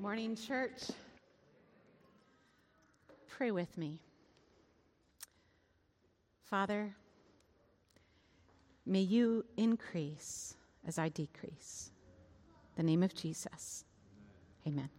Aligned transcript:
Morning, 0.00 0.34
church. 0.34 0.90
Pray 3.28 3.52
with 3.52 3.78
me. 3.78 4.00
Father, 6.42 6.94
may 8.84 9.00
you 9.00 9.44
increase 9.56 10.56
as 10.86 10.98
I 10.98 11.10
decrease. 11.10 11.92
In 12.76 12.84
the 12.84 12.90
name 12.90 13.04
of 13.04 13.14
Jesus. 13.14 13.84
Amen. 14.66 14.90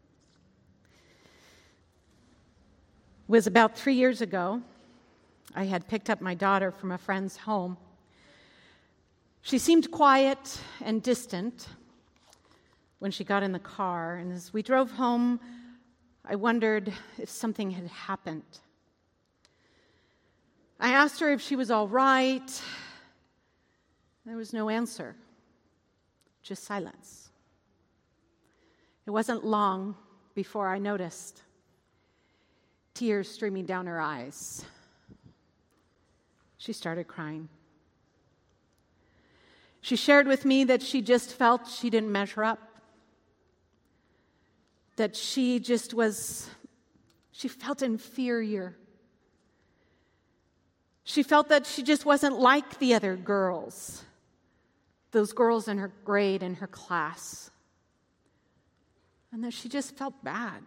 It 3.27 3.31
was 3.31 3.47
about 3.47 3.77
three 3.77 3.95
years 3.95 4.21
ago. 4.21 4.61
I 5.53 5.65
had 5.65 5.89
picked 5.89 6.09
up 6.09 6.21
my 6.21 6.35
daughter 6.35 6.71
from 6.71 6.93
a 6.93 6.97
friend's 6.97 7.35
home. 7.35 7.77
She 9.41 9.57
seemed 9.57 9.91
quiet 9.91 10.61
and 10.81 11.03
distant 11.03 11.67
when 12.99 13.11
she 13.11 13.23
got 13.23 13.43
in 13.43 13.51
the 13.51 13.59
car, 13.59 14.15
and 14.15 14.31
as 14.31 14.53
we 14.53 14.61
drove 14.61 14.91
home, 14.91 15.39
I 16.23 16.35
wondered 16.35 16.91
if 17.17 17.29
something 17.29 17.71
had 17.71 17.87
happened. 17.87 18.43
I 20.79 20.89
asked 20.89 21.19
her 21.19 21.31
if 21.31 21.41
she 21.41 21.55
was 21.55 21.71
all 21.71 21.87
right. 21.87 22.61
There 24.25 24.37
was 24.37 24.53
no 24.53 24.69
answer, 24.69 25.15
just 26.41 26.63
silence. 26.63 27.29
It 29.05 29.11
wasn't 29.11 29.45
long 29.45 29.95
before 30.33 30.67
I 30.67 30.79
noticed 30.79 31.43
tears 32.95 33.29
streaming 33.29 33.65
down 33.65 33.85
her 33.85 34.01
eyes. 34.01 34.65
She 36.57 36.73
started 36.73 37.07
crying. 37.07 37.49
She 39.81 39.95
shared 39.95 40.25
with 40.25 40.45
me 40.45 40.63
that 40.63 40.81
she 40.81 41.03
just 41.03 41.31
felt 41.33 41.67
she 41.67 41.91
didn't 41.91 42.11
measure 42.11 42.43
up, 42.43 42.74
that 44.95 45.15
she 45.15 45.59
just 45.59 45.93
was, 45.93 46.49
she 47.31 47.47
felt 47.47 47.81
inferior. 47.81 48.75
She 51.03 51.21
felt 51.23 51.49
that 51.49 51.65
she 51.65 51.83
just 51.83 52.05
wasn't 52.05 52.39
like 52.39 52.79
the 52.79 52.93
other 52.93 53.15
girls, 53.15 54.03
those 55.11 55.33
girls 55.33 55.67
in 55.67 55.77
her 55.77 55.91
grade 56.03 56.43
in 56.43 56.55
her 56.55 56.67
class, 56.67 57.51
and 59.31 59.43
that 59.43 59.53
she 59.53 59.69
just 59.69 59.97
felt 59.97 60.23
bad. 60.23 60.63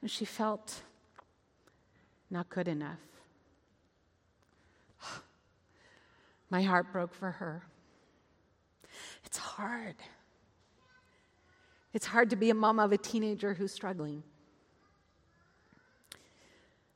And 0.00 0.10
she 0.10 0.24
felt 0.24 0.82
not 2.30 2.48
good 2.48 2.68
enough. 2.68 3.00
My 6.50 6.62
heart 6.62 6.92
broke 6.92 7.14
for 7.14 7.32
her. 7.32 7.62
It's 9.24 9.38
hard. 9.38 9.96
It's 11.96 12.04
hard 12.04 12.28
to 12.28 12.36
be 12.36 12.50
a 12.50 12.54
mom 12.54 12.78
of 12.78 12.92
a 12.92 12.98
teenager 12.98 13.54
who's 13.54 13.72
struggling. 13.72 14.22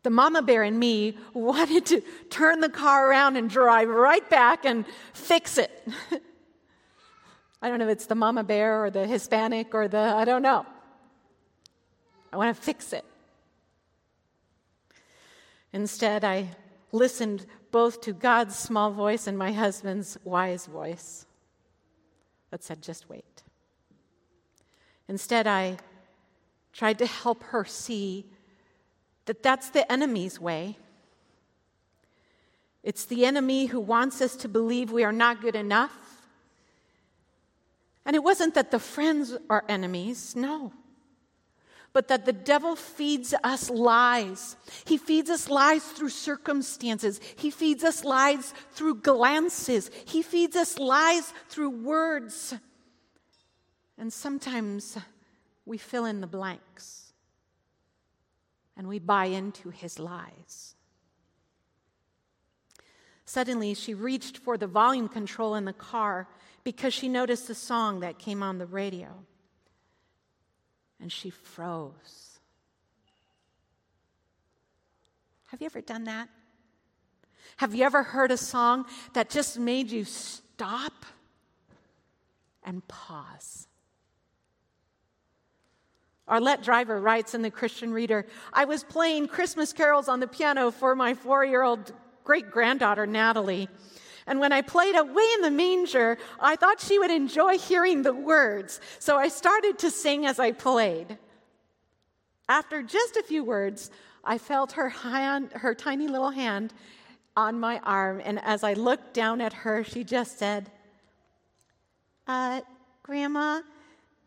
The 0.02 0.10
mama 0.10 0.42
bear 0.42 0.62
in 0.62 0.78
me 0.78 1.16
wanted 1.32 1.86
to 1.86 2.02
turn 2.28 2.60
the 2.60 2.68
car 2.68 3.08
around 3.08 3.36
and 3.36 3.48
drive 3.48 3.88
right 3.88 4.28
back 4.28 4.66
and 4.66 4.84
fix 5.14 5.56
it. 5.56 5.70
I 7.62 7.70
don't 7.70 7.78
know 7.78 7.86
if 7.86 7.92
it's 7.92 8.04
the 8.04 8.14
mama 8.14 8.44
bear 8.44 8.84
or 8.84 8.90
the 8.90 9.06
Hispanic 9.06 9.74
or 9.74 9.88
the, 9.88 9.96
I 9.96 10.26
don't 10.26 10.42
know. 10.42 10.66
I 12.30 12.36
want 12.36 12.54
to 12.54 12.62
fix 12.62 12.92
it. 12.92 13.06
Instead, 15.72 16.24
I 16.24 16.50
listened 16.92 17.46
both 17.70 18.02
to 18.02 18.12
God's 18.12 18.54
small 18.54 18.90
voice 18.90 19.26
and 19.26 19.38
my 19.38 19.50
husband's 19.50 20.18
wise 20.24 20.66
voice 20.66 21.24
that 22.50 22.62
said, 22.62 22.82
just 22.82 23.08
wait. 23.08 23.44
Instead, 25.10 25.48
I 25.48 25.76
tried 26.72 26.98
to 26.98 27.06
help 27.06 27.42
her 27.42 27.64
see 27.64 28.26
that 29.26 29.42
that's 29.42 29.70
the 29.70 29.90
enemy's 29.90 30.40
way. 30.40 30.78
It's 32.84 33.04
the 33.06 33.26
enemy 33.26 33.66
who 33.66 33.80
wants 33.80 34.22
us 34.22 34.36
to 34.36 34.48
believe 34.48 34.92
we 34.92 35.02
are 35.02 35.12
not 35.12 35.42
good 35.42 35.56
enough. 35.56 36.22
And 38.06 38.14
it 38.14 38.22
wasn't 38.22 38.54
that 38.54 38.70
the 38.70 38.78
friends 38.78 39.36
are 39.50 39.64
enemies, 39.68 40.36
no 40.36 40.72
but 41.92 42.06
that 42.06 42.24
the 42.24 42.32
devil 42.32 42.76
feeds 42.76 43.34
us 43.42 43.68
lies. 43.68 44.54
He 44.84 44.96
feeds 44.96 45.28
us 45.28 45.50
lies 45.50 45.82
through 45.84 46.10
circumstances. 46.10 47.20
He 47.34 47.50
feeds 47.50 47.82
us 47.82 48.04
lies 48.04 48.54
through 48.70 49.00
glances. 49.00 49.90
He 50.04 50.22
feeds 50.22 50.54
us 50.54 50.78
lies 50.78 51.32
through 51.48 51.70
words. 51.70 52.54
And 54.00 54.10
sometimes 54.10 54.96
we 55.66 55.76
fill 55.76 56.06
in 56.06 56.22
the 56.22 56.26
blanks 56.26 57.12
and 58.74 58.88
we 58.88 58.98
buy 58.98 59.26
into 59.26 59.68
his 59.68 59.98
lies. 59.98 60.74
Suddenly, 63.26 63.74
she 63.74 63.92
reached 63.92 64.38
for 64.38 64.56
the 64.56 64.66
volume 64.66 65.06
control 65.06 65.54
in 65.54 65.66
the 65.66 65.74
car 65.74 66.26
because 66.64 66.94
she 66.94 67.10
noticed 67.10 67.50
a 67.50 67.54
song 67.54 68.00
that 68.00 68.18
came 68.18 68.42
on 68.42 68.56
the 68.56 68.64
radio 68.64 69.08
and 70.98 71.12
she 71.12 71.28
froze. 71.28 72.38
Have 75.48 75.60
you 75.60 75.66
ever 75.66 75.82
done 75.82 76.04
that? 76.04 76.30
Have 77.58 77.74
you 77.74 77.84
ever 77.84 78.02
heard 78.02 78.30
a 78.30 78.38
song 78.38 78.86
that 79.12 79.28
just 79.28 79.58
made 79.58 79.90
you 79.90 80.04
stop 80.04 81.04
and 82.64 82.86
pause? 82.88 83.66
Arlette 86.30 86.62
Driver 86.62 87.00
writes 87.00 87.34
in 87.34 87.42
the 87.42 87.50
Christian 87.50 87.92
Reader 87.92 88.24
I 88.52 88.64
was 88.64 88.84
playing 88.84 89.28
Christmas 89.28 89.72
carols 89.72 90.08
on 90.08 90.20
the 90.20 90.28
piano 90.28 90.70
for 90.70 90.94
my 90.94 91.14
four 91.14 91.44
year 91.44 91.62
old 91.62 91.92
great 92.24 92.50
granddaughter, 92.50 93.06
Natalie. 93.06 93.68
And 94.26 94.38
when 94.38 94.52
I 94.52 94.62
played 94.62 94.94
Away 94.94 95.28
in 95.34 95.42
the 95.42 95.50
Manger, 95.50 96.16
I 96.38 96.54
thought 96.54 96.80
she 96.80 96.98
would 96.98 97.10
enjoy 97.10 97.58
hearing 97.58 98.02
the 98.02 98.14
words. 98.14 98.80
So 99.00 99.16
I 99.16 99.28
started 99.28 99.78
to 99.80 99.90
sing 99.90 100.24
as 100.24 100.38
I 100.38 100.52
played. 100.52 101.18
After 102.48 102.82
just 102.82 103.16
a 103.16 103.22
few 103.24 103.42
words, 103.42 103.90
I 104.22 104.38
felt 104.38 104.72
her 104.72 104.88
hand, 104.88 105.50
her 105.52 105.74
tiny 105.74 106.06
little 106.06 106.30
hand 106.30 106.72
on 107.36 107.58
my 107.58 107.80
arm. 107.80 108.20
And 108.24 108.38
as 108.44 108.62
I 108.62 108.74
looked 108.74 109.14
down 109.14 109.40
at 109.40 109.52
her, 109.52 109.82
she 109.82 110.04
just 110.04 110.38
said, 110.38 110.70
uh, 112.26 112.60
Grandma, 113.02 113.62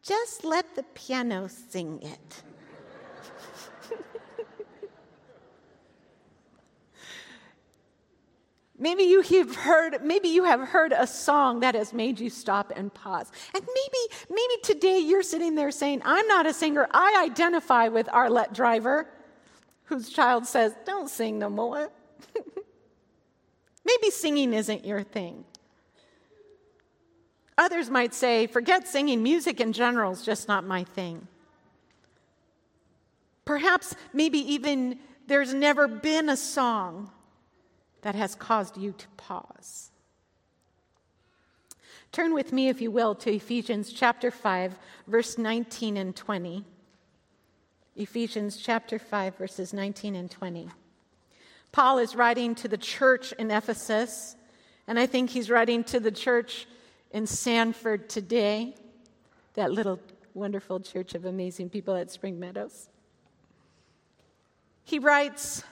just 0.03 0.43
let 0.43 0.75
the 0.75 0.83
piano 0.83 1.47
sing 1.47 2.01
it. 2.01 2.43
Maybe 8.83 9.03
you 9.03 9.21
have 9.21 9.55
heard, 9.55 10.03
maybe 10.03 10.27
you 10.27 10.43
have 10.43 10.59
heard 10.59 10.91
a 10.91 11.07
song 11.07 11.61
that 11.61 11.73
has 11.73 11.93
made 11.93 12.19
you 12.19 12.29
stop 12.29 12.73
and 12.75 12.93
pause. 12.93 13.31
And 13.53 13.63
maybe, 13.63 14.15
maybe 14.29 14.61
today 14.61 14.97
you're 14.97 15.23
sitting 15.23 15.55
there 15.55 15.71
saying, 15.71 16.01
I'm 16.03 16.27
not 16.27 16.45
a 16.47 16.53
singer. 16.53 16.89
I 16.91 17.23
identify 17.23 17.87
with 17.87 18.07
Arlette 18.07 18.53
Driver, 18.53 19.07
whose 19.85 20.09
child 20.09 20.45
says, 20.45 20.75
Don't 20.85 21.09
sing 21.09 21.39
no 21.39 21.49
more. 21.49 21.91
maybe 23.85 24.09
singing 24.09 24.53
isn't 24.53 24.83
your 24.83 25.03
thing. 25.03 25.45
Others 27.57 27.89
might 27.89 28.13
say, 28.13 28.47
forget 28.47 28.87
singing, 28.87 29.21
music 29.21 29.61
in 29.61 29.73
general 29.73 30.11
is 30.11 30.23
just 30.23 30.47
not 30.47 30.65
my 30.65 30.83
thing. 30.83 31.27
Perhaps, 33.45 33.95
maybe 34.13 34.39
even 34.53 34.99
there's 35.27 35.53
never 35.53 35.87
been 35.87 36.29
a 36.29 36.37
song 36.37 37.11
that 38.01 38.15
has 38.15 38.35
caused 38.35 38.77
you 38.77 38.91
to 38.93 39.07
pause. 39.17 39.91
Turn 42.11 42.33
with 42.33 42.53
me, 42.53 42.69
if 42.69 42.79
you 42.81 42.91
will, 42.91 43.15
to 43.15 43.33
Ephesians 43.33 43.91
chapter 43.91 44.29
5, 44.29 44.77
verse 45.07 45.37
19 45.37 45.97
and 45.97 46.15
20. 46.15 46.63
Ephesians 47.95 48.57
chapter 48.57 48.99
5, 48.99 49.35
verses 49.35 49.73
19 49.73 50.15
and 50.15 50.29
20. 50.29 50.69
Paul 51.71 51.97
is 51.97 52.15
writing 52.15 52.53
to 52.55 52.67
the 52.67 52.77
church 52.77 53.31
in 53.33 53.49
Ephesus, 53.49 54.35
and 54.87 54.99
I 54.99 55.07
think 55.07 55.31
he's 55.31 55.49
writing 55.49 55.83
to 55.85 55.99
the 55.99 56.11
church 56.11 56.67
in 57.13 57.27
Sanford 57.27 58.09
today, 58.09 58.75
that 59.53 59.71
little 59.71 59.99
wonderful 60.33 60.79
church 60.79 61.13
of 61.13 61.25
amazing 61.25 61.69
people 61.69 61.95
at 61.95 62.11
Spring 62.11 62.39
Meadows. 62.39 62.89
He 64.83 64.97
writes, 64.99 65.63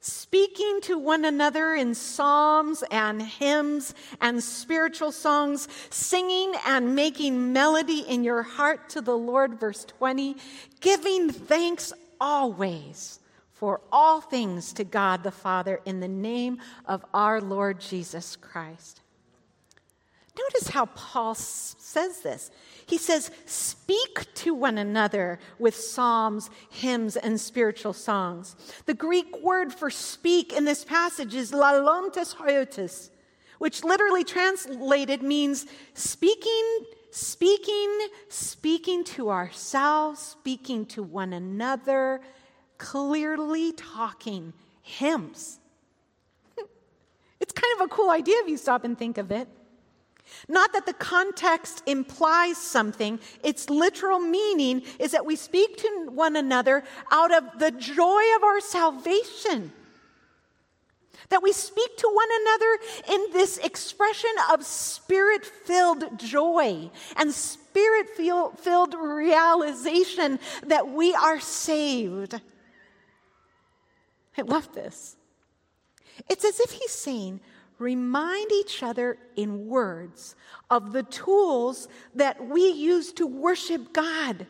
speaking 0.00 0.80
to 0.80 0.98
one 0.98 1.24
another 1.24 1.74
in 1.74 1.94
psalms 1.94 2.82
and 2.90 3.22
hymns 3.22 3.94
and 4.20 4.42
spiritual 4.42 5.12
songs, 5.12 5.68
singing 5.90 6.54
and 6.66 6.96
making 6.96 7.52
melody 7.52 8.00
in 8.00 8.24
your 8.24 8.42
heart 8.42 8.88
to 8.88 9.00
the 9.00 9.16
Lord, 9.16 9.60
verse 9.60 9.84
20, 9.84 10.36
giving 10.80 11.30
thanks 11.30 11.92
always 12.18 13.20
for 13.52 13.80
all 13.92 14.20
things 14.20 14.72
to 14.72 14.82
God 14.82 15.22
the 15.22 15.30
Father 15.30 15.80
in 15.84 16.00
the 16.00 16.08
name 16.08 16.58
of 16.86 17.04
our 17.14 17.40
Lord 17.40 17.80
Jesus 17.80 18.34
Christ. 18.34 19.01
Notice 20.38 20.68
how 20.68 20.86
Paul 20.86 21.34
says 21.34 22.20
this. 22.20 22.50
He 22.86 22.96
says, 22.96 23.30
Speak 23.44 24.26
to 24.34 24.54
one 24.54 24.78
another 24.78 25.38
with 25.58 25.74
psalms, 25.74 26.48
hymns, 26.70 27.16
and 27.16 27.38
spiritual 27.38 27.92
songs. 27.92 28.56
The 28.86 28.94
Greek 28.94 29.42
word 29.42 29.74
for 29.74 29.90
speak 29.90 30.52
in 30.52 30.64
this 30.64 30.84
passage 30.84 31.34
is 31.34 31.52
lalontes 31.52 32.34
hoiotis, 32.36 33.10
which 33.58 33.84
literally 33.84 34.24
translated 34.24 35.22
means 35.22 35.66
speaking, 35.92 36.86
speaking, 37.10 38.08
speaking 38.28 39.04
to 39.04 39.28
ourselves, 39.28 40.20
speaking 40.20 40.86
to 40.86 41.02
one 41.02 41.34
another, 41.34 42.22
clearly 42.78 43.72
talking 43.72 44.54
hymns. 44.80 45.58
It's 47.38 47.52
kind 47.52 47.74
of 47.80 47.86
a 47.86 47.88
cool 47.88 48.08
idea 48.08 48.36
if 48.38 48.48
you 48.48 48.56
stop 48.56 48.84
and 48.84 48.96
think 48.96 49.18
of 49.18 49.32
it. 49.32 49.48
Not 50.48 50.72
that 50.72 50.86
the 50.86 50.92
context 50.92 51.82
implies 51.86 52.56
something, 52.56 53.20
its 53.42 53.70
literal 53.70 54.18
meaning 54.18 54.82
is 54.98 55.12
that 55.12 55.26
we 55.26 55.36
speak 55.36 55.78
to 55.78 56.10
one 56.10 56.36
another 56.36 56.84
out 57.10 57.32
of 57.32 57.58
the 57.58 57.70
joy 57.70 58.22
of 58.36 58.42
our 58.42 58.60
salvation. 58.60 59.72
That 61.28 61.42
we 61.42 61.52
speak 61.52 61.96
to 61.98 62.10
one 62.12 62.28
another 62.42 62.78
in 63.14 63.32
this 63.32 63.58
expression 63.58 64.30
of 64.52 64.64
spirit 64.64 65.46
filled 65.46 66.18
joy 66.18 66.90
and 67.16 67.32
spirit 67.32 68.08
filled 68.10 68.94
realization 68.94 70.38
that 70.66 70.88
we 70.88 71.14
are 71.14 71.40
saved. 71.40 72.40
I 74.36 74.42
love 74.42 74.74
this. 74.74 75.16
It's 76.28 76.44
as 76.44 76.60
if 76.60 76.72
he's 76.72 76.90
saying, 76.90 77.40
remind 77.78 78.52
each 78.52 78.82
other 78.82 79.18
in 79.36 79.66
words 79.66 80.36
of 80.70 80.92
the 80.92 81.02
tools 81.02 81.88
that 82.14 82.48
we 82.48 82.68
use 82.68 83.12
to 83.14 83.26
worship 83.26 83.92
God, 83.92 84.46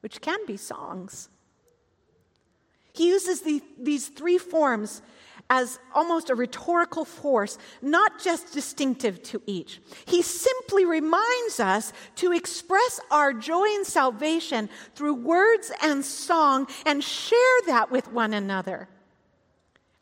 which 0.00 0.20
can 0.20 0.38
be 0.46 0.56
songs. 0.56 1.28
He 2.92 3.08
uses 3.08 3.42
the, 3.42 3.62
these 3.78 4.08
three 4.08 4.38
forms 4.38 5.02
as 5.48 5.78
almost 5.94 6.30
a 6.30 6.34
rhetorical 6.34 7.04
force, 7.04 7.58
not 7.80 8.20
just 8.20 8.52
distinctive 8.52 9.22
to 9.22 9.40
each. 9.46 9.80
He 10.06 10.22
simply 10.22 10.84
reminds 10.84 11.60
us 11.60 11.92
to 12.16 12.32
express 12.32 13.00
our 13.10 13.32
joy 13.32 13.66
in 13.66 13.84
salvation 13.84 14.68
through 14.94 15.14
words 15.14 15.70
and 15.82 16.04
song 16.04 16.66
and 16.84 17.02
share 17.02 17.38
that 17.66 17.90
with 17.90 18.10
one 18.12 18.34
another. 18.34 18.88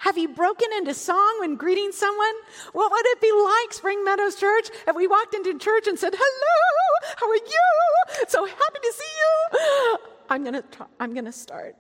Have 0.05 0.19
you 0.19 0.29
broken 0.29 0.69
into 0.77 0.93
song 0.93 1.37
when 1.41 1.57
greeting 1.57 1.91
someone? 1.91 2.35
What 2.75 2.93
would 2.93 3.07
it 3.07 3.23
be 3.23 3.33
like, 3.33 3.73
Spring 3.73 4.05
Meadows 4.05 4.35
Church, 4.35 4.69
if 4.87 4.95
we 4.95 5.07
walked 5.07 5.35
into 5.35 5.59
church 5.59 5.87
and 5.87 5.99
said, 5.99 6.15
Hello, 6.15 7.15
how 7.17 7.31
are 7.31 7.37
you? 7.37 8.29
So 8.29 8.45
happy 8.45 8.81
to 8.83 8.93
see 8.93 9.13
you. 9.23 9.99
I'm 10.29 10.43
going 10.43 10.61
to 10.61 10.65
I'm 11.01 11.15
going 11.15 11.25
to 11.25 11.33
start. 11.33 11.75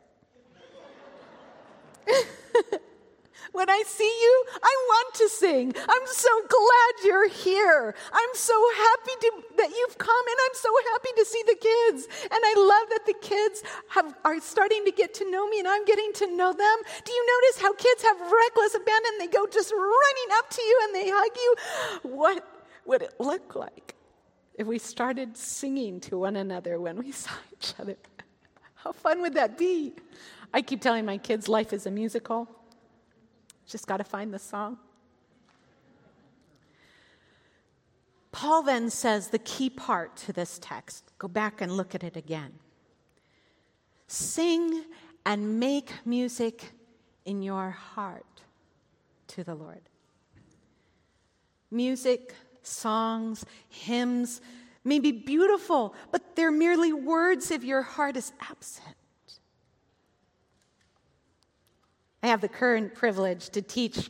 When 3.54 3.70
I 3.70 3.84
see 3.86 4.02
you, 4.02 4.44
I 4.60 4.74
want 4.88 5.14
to 5.14 5.28
sing. 5.28 5.72
I'm 5.78 6.06
so 6.06 6.28
glad 6.48 6.92
you're 7.04 7.28
here. 7.28 7.94
I'm 8.12 8.34
so 8.34 8.52
happy 8.76 9.12
to, 9.20 9.30
that 9.58 9.70
you've 9.70 9.96
come, 9.96 10.24
and 10.26 10.38
I'm 10.44 10.54
so 10.54 10.70
happy 10.90 11.08
to 11.18 11.24
see 11.24 11.42
the 11.46 11.54
kids. 11.54 12.08
And 12.24 12.40
I 12.44 12.54
love 12.58 12.88
that 12.90 13.06
the 13.06 13.14
kids 13.22 13.62
have, 13.90 14.12
are 14.24 14.40
starting 14.40 14.84
to 14.86 14.90
get 14.90 15.14
to 15.14 15.30
know 15.30 15.48
me, 15.48 15.60
and 15.60 15.68
I'm 15.68 15.84
getting 15.84 16.12
to 16.14 16.36
know 16.36 16.52
them. 16.52 16.76
Do 17.04 17.12
you 17.12 17.26
notice 17.34 17.62
how 17.62 17.72
kids 17.74 18.02
have 18.02 18.20
reckless 18.20 18.74
abandon? 18.74 19.12
They 19.20 19.28
go 19.28 19.46
just 19.46 19.70
running 19.70 20.30
up 20.32 20.50
to 20.50 20.62
you 20.62 20.80
and 20.82 20.94
they 20.96 21.10
hug 21.10 21.30
you. 21.36 21.54
What 22.10 22.48
would 22.86 23.02
it 23.02 23.14
look 23.20 23.54
like 23.54 23.94
if 24.54 24.66
we 24.66 24.80
started 24.80 25.36
singing 25.36 26.00
to 26.00 26.18
one 26.18 26.34
another 26.34 26.80
when 26.80 26.98
we 26.98 27.12
saw 27.22 27.30
each 27.52 27.74
other? 27.78 27.94
How 28.74 28.90
fun 28.90 29.22
would 29.22 29.34
that 29.34 29.56
be? 29.56 29.94
I 30.52 30.60
keep 30.60 30.80
telling 30.80 31.04
my 31.04 31.18
kids 31.18 31.48
life 31.48 31.72
is 31.72 31.86
a 31.86 31.90
musical. 31.92 32.48
Just 33.66 33.86
got 33.86 33.98
to 33.98 34.04
find 34.04 34.32
the 34.32 34.38
song. 34.38 34.78
Paul 38.32 38.62
then 38.62 38.90
says 38.90 39.28
the 39.28 39.38
key 39.38 39.70
part 39.70 40.16
to 40.16 40.32
this 40.32 40.58
text. 40.60 41.12
Go 41.18 41.28
back 41.28 41.60
and 41.60 41.76
look 41.76 41.94
at 41.94 42.02
it 42.02 42.16
again. 42.16 42.52
Sing 44.08 44.84
and 45.24 45.60
make 45.60 45.92
music 46.04 46.72
in 47.24 47.42
your 47.42 47.70
heart 47.70 48.42
to 49.28 49.44
the 49.44 49.54
Lord. 49.54 49.82
Music, 51.70 52.34
songs, 52.62 53.44
hymns 53.68 54.40
may 54.84 54.98
be 54.98 55.12
beautiful, 55.12 55.94
but 56.10 56.36
they're 56.36 56.50
merely 56.50 56.92
words 56.92 57.50
if 57.50 57.64
your 57.64 57.82
heart 57.82 58.16
is 58.16 58.32
absent. 58.40 58.96
I 62.24 62.28
have 62.28 62.40
the 62.40 62.48
current 62.48 62.94
privilege 62.94 63.50
to 63.50 63.60
teach 63.60 64.08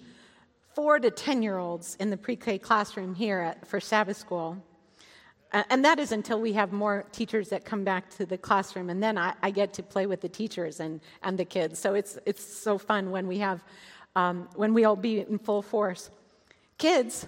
four 0.73 1.01
to 1.01 1.11
10 1.11 1.43
year 1.43 1.59
olds 1.59 1.97
in 1.99 2.11
the 2.11 2.17
pre 2.17 2.37
K 2.37 2.59
classroom 2.59 3.13
here 3.13 3.41
at, 3.41 3.67
for 3.67 3.81
Sabbath 3.81 4.17
School. 4.17 4.57
and 5.53 5.85
that 5.85 5.99
is 5.99 6.13
until 6.13 6.41
we 6.41 6.53
have 6.53 6.73
more 6.73 7.07
teachers 7.11 7.49
that 7.49 7.65
come 7.65 7.83
back 7.83 8.09
to 8.11 8.25
the 8.25 8.39
classroom, 8.39 8.89
and 8.89 9.03
then 9.03 9.19
I, 9.19 9.35
I 9.43 9.51
get 9.51 9.75
to 9.75 9.83
play 9.83 10.07
with 10.07 10.21
the 10.21 10.29
teachers 10.29 10.79
and, 10.79 11.01
and 11.25 11.37
the 11.37 11.45
kids. 11.45 11.81
So 11.81 11.95
it's, 11.95 12.17
it's 12.25 12.45
so 12.45 12.79
fun 12.79 13.11
when 13.11 13.27
we 13.27 13.39
have, 13.39 13.65
um, 14.15 14.49
when 14.55 14.75
we 14.75 14.85
all 14.85 14.95
be 14.95 15.19
in 15.19 15.37
full 15.41 15.61
force. 15.61 16.09
Kids, 16.79 17.27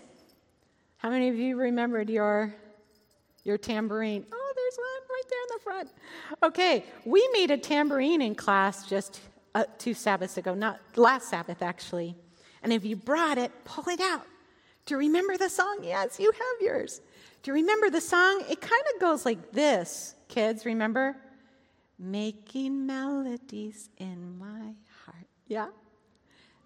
how 0.98 1.10
many 1.10 1.28
of 1.28 1.34
you 1.34 1.56
remembered 1.56 2.08
your, 2.08 2.54
your 3.42 3.58
tambourine? 3.58 4.24
Oh, 4.32 4.52
there's 4.54 4.76
one 4.76 5.02
right 5.10 5.22
there 5.30 5.42
in 5.42 5.48
the 5.52 5.62
front. 5.64 5.90
Okay, 6.44 6.84
we 7.04 7.28
made 7.32 7.50
a 7.50 7.58
tambourine 7.58 8.22
in 8.22 8.36
class 8.36 8.88
just 8.88 9.20
uh, 9.56 9.64
two 9.78 9.94
Sabbaths 9.94 10.36
ago, 10.36 10.54
not 10.54 10.78
last 10.96 11.30
Sabbath 11.30 11.62
actually. 11.62 12.14
And 12.62 12.74
if 12.74 12.84
you 12.84 12.94
brought 12.94 13.38
it, 13.38 13.50
pull 13.64 13.88
it 13.88 14.00
out. 14.00 14.26
Do 14.84 14.94
you 14.94 14.98
remember 14.98 15.38
the 15.38 15.48
song? 15.48 15.78
Yes, 15.82 16.20
you 16.20 16.30
have 16.30 16.60
yours. 16.60 17.00
Do 17.42 17.50
you 17.50 17.54
remember 17.54 17.88
the 17.88 18.00
song? 18.00 18.42
It 18.50 18.60
kind 18.60 18.82
of 18.94 19.00
goes 19.00 19.24
like 19.24 19.52
this, 19.52 20.14
kids, 20.28 20.66
remember? 20.66 21.16
Making 21.98 22.86
melodies 22.86 23.88
in 23.96 24.38
my 24.38 24.74
heart. 25.04 25.26
Yeah? 25.48 25.68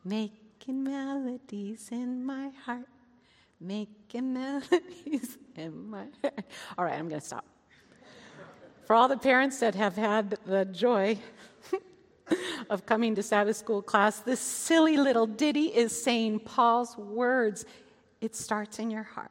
Making 0.05 0.83
melodies 0.83 1.91
in 1.93 2.25
my 2.25 2.51
heart. 2.65 2.89
Making 3.61 4.33
melodies 4.33 5.39
in 5.55 5.89
my 5.89 6.07
heart. 6.23 6.45
All 6.77 6.85
right, 6.85 6.99
I'm 6.99 7.09
going 7.09 7.21
to 7.21 7.27
stop. 7.27 7.45
For 8.85 8.97
all 8.97 9.07
the 9.07 9.17
parents 9.17 9.61
that 9.61 9.77
have 9.77 9.95
had 9.95 10.37
the 10.45 10.65
joy 10.65 11.19
of 12.71 12.87
coming 12.87 13.15
to 13.15 13.23
Sabbath 13.23 13.57
school 13.57 13.83
class, 13.83 14.21
this 14.21 14.41
silly 14.41 14.97
little 14.97 15.27
ditty 15.27 15.67
is 15.67 16.03
saying 16.03 16.41
Paul's 16.41 16.97
words. 16.97 17.65
It 18.21 18.35
starts 18.35 18.79
in 18.79 18.91
your 18.91 19.03
heart. 19.03 19.31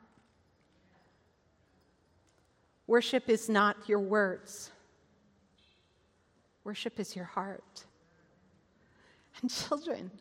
Worship 2.88 3.29
is 3.29 3.50
not 3.50 3.77
your 3.88 4.00
words, 4.00 4.72
worship 6.63 7.00
is 7.00 7.15
your 7.15 7.25
heart. 7.25 7.86
And 9.41 9.50
children, 9.50 10.12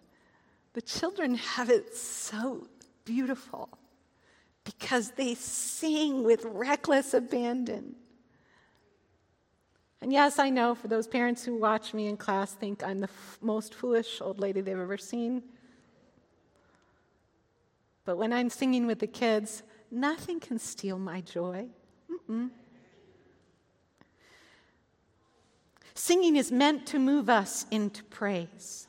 the 0.75 0.83
children 0.83 1.35
have 1.35 1.71
it 1.71 1.97
so 1.97 2.69
beautiful 3.05 3.69
because 4.65 5.13
they 5.13 5.35
sing 5.35 6.23
with 6.25 6.45
reckless 6.45 7.15
abandon. 7.15 7.97
And 10.01 10.13
yes, 10.13 10.39
I 10.39 10.51
know 10.51 10.75
for 10.75 10.89
those 10.89 11.09
parents 11.09 11.45
who 11.45 11.57
watch 11.57 11.93
me 11.93 12.07
in 12.07 12.17
class 12.17 12.53
think 12.53 12.85
I'm 12.85 13.01
the 13.01 13.09
f- 13.09 13.39
most 13.41 13.75
foolish 13.75 14.21
old 14.21 14.39
lady 14.39 14.61
they've 14.61 14.79
ever 14.79 14.97
seen. 14.97 15.43
But 18.05 18.17
when 18.17 18.33
I'm 18.33 18.49
singing 18.49 18.87
with 18.87 19.01
the 19.01 19.07
kids, 19.07 19.63
nothing 19.91 20.41
can 20.41 20.59
steal 20.59 20.99
my 20.99 21.21
joy. 21.21 21.67
Mm-mm. 22.11 22.51
Singing 25.95 26.37
is 26.37 26.53
meant 26.53 26.87
to 26.87 26.99
move 27.01 27.29
us 27.29 27.67
into 27.73 28.05
praise. 28.05 28.87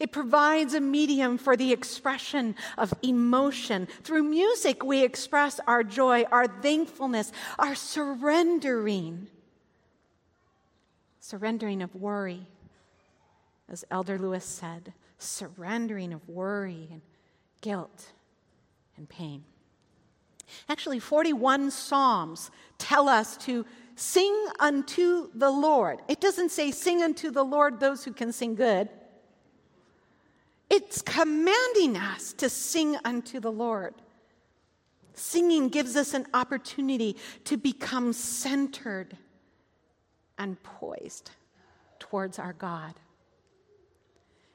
It 0.00 0.10
provides 0.10 0.74
a 0.74 0.80
medium 0.80 1.38
for 1.38 1.56
the 1.56 1.72
expression 1.72 2.56
of 2.76 2.92
emotion. 3.02 3.86
Through 4.02 4.24
music, 4.24 4.84
we 4.84 5.04
express 5.04 5.60
our 5.68 5.84
joy, 5.84 6.24
our 6.32 6.48
thankfulness, 6.48 7.32
our 7.60 7.76
surrendering 7.76 9.28
surrendering 11.28 11.82
of 11.82 11.94
worry. 11.94 12.46
As 13.68 13.84
Elder 13.90 14.18
Lewis 14.18 14.46
said, 14.46 14.94
surrendering 15.18 16.14
of 16.14 16.26
worry 16.26 16.88
and 16.90 17.02
guilt 17.60 18.12
and 18.96 19.06
pain. 19.06 19.44
Actually, 20.70 20.98
41 20.98 21.70
Psalms 21.70 22.50
tell 22.78 23.10
us 23.10 23.36
to 23.36 23.66
sing 23.94 24.34
unto 24.58 25.28
the 25.34 25.50
Lord. 25.50 25.98
It 26.08 26.22
doesn't 26.22 26.50
say 26.50 26.70
sing 26.70 27.02
unto 27.02 27.30
the 27.30 27.44
Lord 27.44 27.78
those 27.78 28.04
who 28.04 28.14
can 28.14 28.32
sing 28.32 28.54
good. 28.54 28.88
It's 30.70 31.02
commanding 31.02 31.98
us 31.98 32.32
to 32.34 32.48
sing 32.48 32.96
unto 33.04 33.38
the 33.38 33.52
Lord. 33.52 33.92
Singing 35.12 35.68
gives 35.68 35.94
us 35.94 36.14
an 36.14 36.26
opportunity 36.32 37.16
to 37.44 37.58
become 37.58 38.14
centered 38.14 39.18
and 40.38 40.62
poised 40.62 41.30
towards 41.98 42.38
our 42.38 42.52
God. 42.52 42.94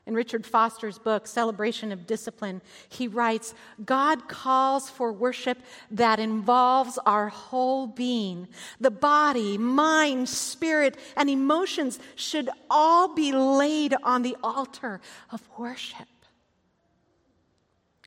In 0.05 0.15
Richard 0.15 0.45
Foster's 0.45 0.99
book, 0.99 1.27
Celebration 1.27 1.93
of 1.93 2.05
Discipline, 2.05 2.61
he 2.89 3.07
writes 3.07 3.53
God 3.85 4.27
calls 4.27 4.89
for 4.89 5.13
worship 5.13 5.59
that 5.91 6.19
involves 6.19 6.99
our 7.05 7.29
whole 7.29 7.87
being. 7.87 8.49
The 8.81 8.91
body, 8.91 9.57
mind, 9.57 10.27
spirit, 10.27 10.97
and 11.15 11.29
emotions 11.29 11.99
should 12.15 12.49
all 12.69 13.15
be 13.15 13.31
laid 13.31 13.95
on 14.03 14.23
the 14.23 14.35
altar 14.43 14.99
of 15.31 15.41
worship. 15.57 16.07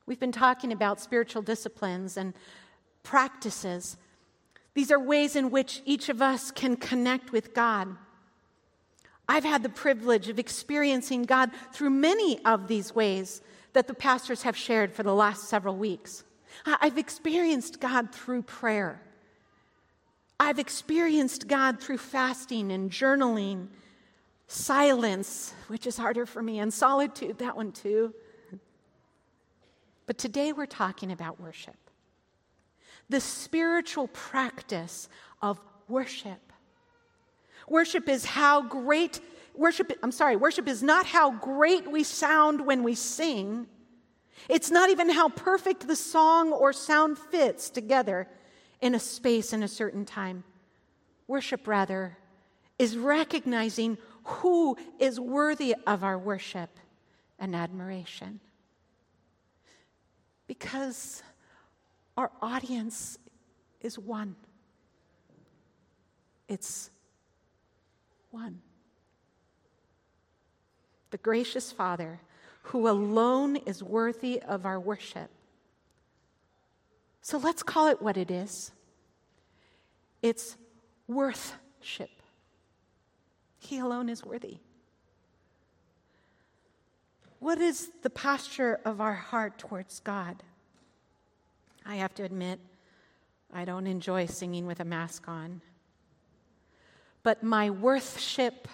We've 0.05 0.19
been 0.19 0.31
talking 0.31 0.71
about 0.71 1.01
spiritual 1.01 1.41
disciplines 1.41 2.15
and 2.15 2.35
practices. 3.01 3.97
These 4.77 4.91
are 4.91 4.99
ways 4.99 5.35
in 5.35 5.49
which 5.49 5.81
each 5.85 6.07
of 6.07 6.21
us 6.21 6.51
can 6.51 6.75
connect 6.75 7.31
with 7.31 7.55
God. 7.55 7.97
I've 9.27 9.43
had 9.43 9.63
the 9.63 9.69
privilege 9.69 10.29
of 10.29 10.37
experiencing 10.37 11.23
God 11.23 11.49
through 11.73 11.89
many 11.89 12.45
of 12.45 12.67
these 12.67 12.93
ways 12.93 13.41
that 13.73 13.87
the 13.87 13.95
pastors 13.95 14.43
have 14.43 14.55
shared 14.55 14.93
for 14.93 15.01
the 15.01 15.15
last 15.15 15.49
several 15.49 15.75
weeks. 15.75 16.23
I've 16.63 16.99
experienced 16.99 17.79
God 17.79 18.13
through 18.13 18.43
prayer. 18.43 19.01
I've 20.39 20.59
experienced 20.59 21.47
God 21.47 21.81
through 21.81 21.97
fasting 21.97 22.71
and 22.71 22.91
journaling, 22.91 23.69
silence, 24.45 25.55
which 25.69 25.87
is 25.87 25.97
harder 25.97 26.27
for 26.27 26.43
me, 26.43 26.59
and 26.59 26.71
solitude, 26.71 27.39
that 27.39 27.55
one 27.55 27.71
too. 27.71 28.13
But 30.05 30.19
today 30.19 30.53
we're 30.53 30.67
talking 30.67 31.11
about 31.11 31.41
worship 31.41 31.77
the 33.09 33.19
spiritual 33.19 34.07
practice 34.07 35.09
of 35.41 35.59
worship. 35.87 36.51
Worship 37.67 38.07
is 38.09 38.25
how 38.25 38.61
great, 38.61 39.19
worship, 39.55 39.91
I'm 40.03 40.11
sorry, 40.11 40.35
worship 40.35 40.67
is 40.67 40.83
not 40.83 41.05
how 41.05 41.31
great 41.31 41.89
we 41.89 42.03
sound 42.03 42.65
when 42.65 42.83
we 42.83 42.95
sing. 42.95 43.67
It's 44.49 44.71
not 44.71 44.89
even 44.89 45.09
how 45.09 45.29
perfect 45.29 45.87
the 45.87 45.95
song 45.95 46.51
or 46.51 46.71
sound 46.71 47.17
fits 47.17 47.69
together 47.69 48.27
in 48.81 48.95
a 48.95 48.99
space 48.99 49.53
in 49.53 49.63
a 49.63 49.67
certain 49.67 50.05
time. 50.05 50.43
Worship, 51.27 51.67
rather, 51.67 52.17
is 52.79 52.97
recognizing 52.97 53.97
who 54.23 54.77
is 54.99 55.19
worthy 55.19 55.75
of 55.85 56.03
our 56.03 56.17
worship 56.17 56.69
and 57.39 57.55
admiration. 57.55 58.39
Because 60.47 61.23
our 62.17 62.31
audience 62.41 63.19
is 63.79 63.97
one. 63.97 64.35
It's 66.47 66.89
one. 68.31 68.59
The 71.11 71.17
gracious 71.17 71.71
Father, 71.71 72.19
who 72.63 72.89
alone 72.89 73.55
is 73.55 73.83
worthy 73.83 74.41
of 74.41 74.65
our 74.65 74.79
worship. 74.79 75.29
So 77.21 77.37
let's 77.37 77.63
call 77.63 77.87
it 77.87 78.01
what 78.01 78.17
it 78.17 78.31
is 78.31 78.71
it's 80.21 80.57
worthship. 81.07 82.09
He 83.59 83.79
alone 83.79 84.09
is 84.09 84.25
worthy. 84.25 84.57
What 87.39 87.59
is 87.59 87.91
the 88.01 88.09
posture 88.09 88.79
of 88.83 88.99
our 88.99 89.13
heart 89.13 89.57
towards 89.59 89.99
God? 89.99 90.41
I 91.87 91.95
have 91.95 92.13
to 92.15 92.23
admit, 92.23 92.59
I 93.53 93.65
don't 93.65 93.87
enjoy 93.87 94.25
singing 94.25 94.67
with 94.67 94.79
a 94.79 94.85
mask 94.85 95.27
on 95.27 95.61
but 97.27 97.43
my 97.43 97.69
worship 97.69 98.69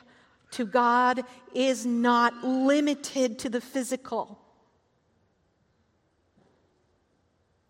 to 0.52 0.64
God 0.64 1.24
is 1.56 1.88
not 1.88 2.44
limited 2.44 3.40
to 3.40 3.50
the 3.50 3.60
physical. 3.60 4.38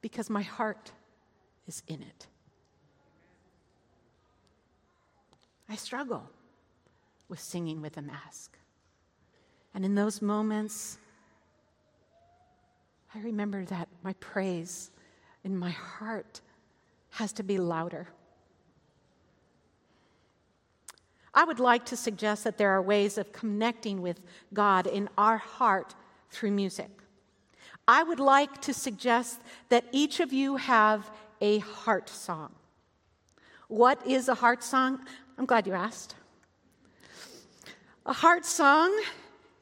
Because 0.01 0.29
my 0.29 0.41
heart 0.41 0.91
is 1.67 1.83
in 1.87 2.01
it. 2.01 2.27
I 5.69 5.77
struggle 5.77 6.29
with 7.29 7.39
singing 7.39 7.81
with 7.81 7.95
a 7.95 8.01
mask. 8.01 8.57
And 9.73 9.85
in 9.85 9.95
those 9.95 10.21
moments, 10.21 10.97
I 13.15 13.19
remember 13.19 13.63
that 13.63 13.87
my 14.03 14.11
praise 14.19 14.91
in 15.43 15.57
my 15.57 15.71
heart 15.71 16.41
has 17.11 17.31
to 17.33 17.43
be 17.43 17.57
louder. 17.57 18.07
I 21.33 21.43
would 21.43 21.59
like 21.59 21.85
to 21.85 21.97
suggest 21.97 22.43
that 22.43 22.57
there 22.57 22.69
are 22.69 22.81
ways 22.81 23.17
of 23.17 23.31
connecting 23.31 24.01
with 24.01 24.19
God 24.53 24.85
in 24.85 25.09
our 25.17 25.37
heart 25.37 25.95
through 26.29 26.51
music. 26.51 26.89
I 27.87 28.03
would 28.03 28.19
like 28.19 28.61
to 28.61 28.73
suggest 28.73 29.41
that 29.69 29.85
each 29.91 30.19
of 30.19 30.31
you 30.31 30.57
have 30.57 31.11
a 31.41 31.59
heart 31.59 32.09
song. 32.09 32.53
What 33.67 34.05
is 34.07 34.29
a 34.29 34.35
heart 34.35 34.63
song? 34.63 34.99
I'm 35.37 35.45
glad 35.45 35.67
you 35.67 35.73
asked. 35.73 36.15
A 38.05 38.13
heart 38.13 38.45
song 38.45 38.97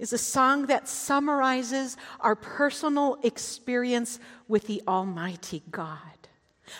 is 0.01 0.11
a 0.11 0.17
song 0.17 0.65
that 0.65 0.89
summarizes 0.89 1.95
our 2.19 2.35
personal 2.35 3.17
experience 3.23 4.19
with 4.49 4.67
the 4.67 4.81
Almighty 4.85 5.63
God 5.71 5.97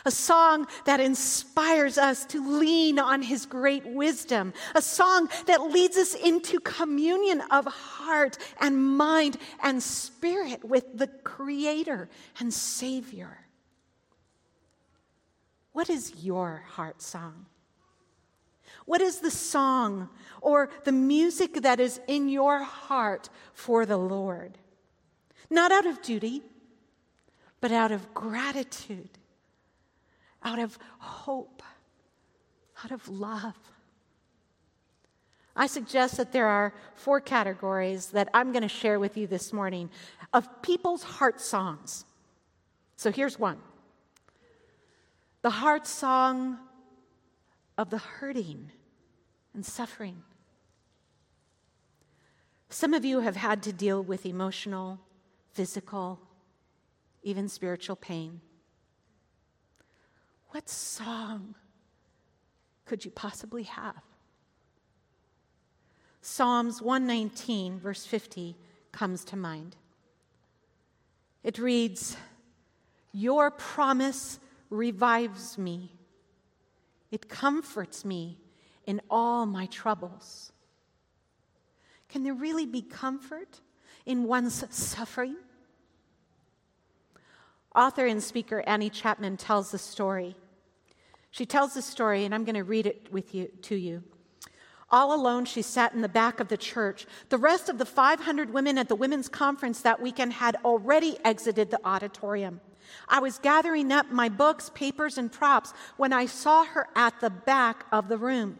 a 0.05 0.11
song 0.11 0.67
that 0.85 0.99
inspires 0.99 1.97
us 1.97 2.25
to 2.25 2.59
lean 2.59 2.99
on 2.99 3.21
His 3.21 3.45
great 3.45 3.85
wisdom, 3.85 4.53
a 4.75 4.81
song 4.81 5.29
that 5.47 5.61
leads 5.61 5.97
us 5.97 6.15
into 6.15 6.59
communion 6.59 7.41
of 7.51 7.65
heart 7.65 8.37
and 8.59 8.97
mind 8.97 9.37
and 9.61 9.81
spirit 9.81 10.63
with 10.63 10.97
the 10.97 11.07
Creator 11.07 12.09
and 12.39 12.53
Savior. 12.53 13.37
What 15.73 15.89
is 15.89 16.23
your 16.23 16.63
heart 16.67 17.01
song? 17.01 17.45
What 18.85 19.01
is 19.01 19.19
the 19.19 19.31
song 19.31 20.09
or 20.41 20.69
the 20.83 20.91
music 20.91 21.61
that 21.61 21.79
is 21.79 22.01
in 22.07 22.27
your 22.27 22.63
heart 22.63 23.29
for 23.53 23.85
the 23.85 23.97
Lord? 23.97 24.57
Not 25.49 25.71
out 25.71 25.85
of 25.85 26.01
duty, 26.01 26.41
but 27.59 27.71
out 27.71 27.91
of 27.91 28.13
gratitude 28.13 29.09
out 30.43 30.59
of 30.59 30.77
hope, 30.99 31.63
out 32.83 32.91
of 32.91 33.07
love. 33.07 33.55
I 35.55 35.67
suggest 35.67 36.17
that 36.17 36.31
there 36.31 36.47
are 36.47 36.73
four 36.95 37.19
categories 37.19 38.07
that 38.07 38.29
I'm 38.33 38.51
going 38.51 38.63
to 38.63 38.69
share 38.69 38.99
with 38.99 39.17
you 39.17 39.27
this 39.27 39.51
morning 39.51 39.89
of 40.33 40.61
people's 40.61 41.03
heart 41.03 41.41
songs. 41.41 42.05
So 42.95 43.11
here's 43.11 43.37
one 43.37 43.57
the 45.41 45.49
heart 45.49 45.87
song 45.87 46.57
of 47.77 47.89
the 47.89 47.97
hurting 47.97 48.71
and 49.53 49.65
suffering. 49.65 50.23
Some 52.73 52.93
of 52.93 53.03
you 53.03 53.19
have 53.19 53.35
had 53.35 53.61
to 53.63 53.73
deal 53.73 54.01
with 54.01 54.25
emotional, 54.25 54.97
physical, 55.51 56.21
even 57.21 57.49
spiritual 57.49 57.97
pain. 57.97 58.39
What 60.51 60.69
song 60.69 61.55
could 62.85 63.03
you 63.03 63.11
possibly 63.11 63.63
have? 63.63 64.01
Psalms 66.21 66.81
119, 66.81 67.77
verse 67.77 68.05
50, 68.05 68.55
comes 68.93 69.25
to 69.25 69.35
mind. 69.35 69.75
It 71.43 71.59
reads, 71.59 72.15
Your 73.11 73.51
promise 73.51 74.39
revives 74.69 75.57
me, 75.57 75.91
it 77.11 77.27
comforts 77.27 78.05
me 78.05 78.37
in 78.85 79.01
all 79.09 79.45
my 79.45 79.65
troubles. 79.65 80.53
Can 82.11 82.23
there 82.23 82.33
really 82.33 82.65
be 82.65 82.81
comfort 82.81 83.61
in 84.05 84.25
one's 84.25 84.65
suffering? 84.69 85.37
Author 87.73 88.05
and 88.05 88.21
speaker 88.21 88.61
Annie 88.67 88.89
Chapman 88.89 89.37
tells 89.37 89.71
the 89.71 89.77
story. 89.77 90.35
She 91.29 91.45
tells 91.45 91.73
the 91.73 91.81
story, 91.81 92.25
and 92.25 92.35
I'm 92.35 92.43
going 92.43 92.55
to 92.55 92.65
read 92.65 92.85
it 92.85 93.07
with 93.11 93.33
you, 93.33 93.47
to 93.61 93.75
you. 93.75 94.03
All 94.89 95.15
alone, 95.15 95.45
she 95.45 95.61
sat 95.61 95.93
in 95.93 96.01
the 96.01 96.09
back 96.09 96.41
of 96.41 96.49
the 96.49 96.57
church. 96.57 97.07
The 97.29 97.37
rest 97.37 97.69
of 97.69 97.77
the 97.77 97.85
500 97.85 98.51
women 98.53 98.77
at 98.77 98.89
the 98.89 98.95
women's 98.95 99.29
conference 99.29 99.81
that 99.81 100.01
weekend 100.01 100.33
had 100.33 100.57
already 100.65 101.17
exited 101.23 101.71
the 101.71 101.79
auditorium. 101.85 102.59
I 103.07 103.19
was 103.19 103.39
gathering 103.39 103.93
up 103.93 104.11
my 104.11 104.27
books, 104.27 104.69
papers, 104.73 105.17
and 105.17 105.31
props 105.31 105.73
when 105.95 106.11
I 106.11 106.25
saw 106.25 106.65
her 106.65 106.89
at 106.93 107.21
the 107.21 107.29
back 107.29 107.85
of 107.89 108.09
the 108.09 108.17
room. 108.17 108.57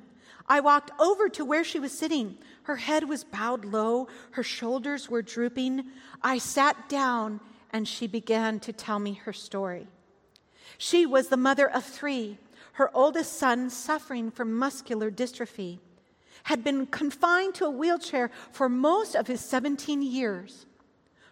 I 0.51 0.59
walked 0.59 0.91
over 0.99 1.29
to 1.29 1.45
where 1.45 1.63
she 1.63 1.79
was 1.79 1.97
sitting. 1.97 2.37
Her 2.63 2.75
head 2.75 3.07
was 3.07 3.23
bowed 3.23 3.63
low, 3.63 4.09
her 4.31 4.43
shoulders 4.43 5.09
were 5.09 5.21
drooping. 5.21 5.85
I 6.21 6.39
sat 6.39 6.89
down 6.89 7.39
and 7.71 7.87
she 7.87 8.05
began 8.05 8.59
to 8.59 8.73
tell 8.73 8.99
me 8.99 9.13
her 9.13 9.31
story. 9.31 9.87
She 10.77 11.05
was 11.05 11.29
the 11.29 11.37
mother 11.37 11.69
of 11.69 11.85
three. 11.85 12.37
Her 12.73 12.91
oldest 12.93 13.37
son, 13.37 13.69
suffering 13.69 14.29
from 14.29 14.53
muscular 14.53 15.09
dystrophy, 15.09 15.79
had 16.43 16.65
been 16.65 16.85
confined 16.85 17.55
to 17.55 17.65
a 17.65 17.71
wheelchair 17.71 18.29
for 18.51 18.67
most 18.67 19.15
of 19.15 19.27
his 19.27 19.39
17 19.39 20.01
years. 20.01 20.65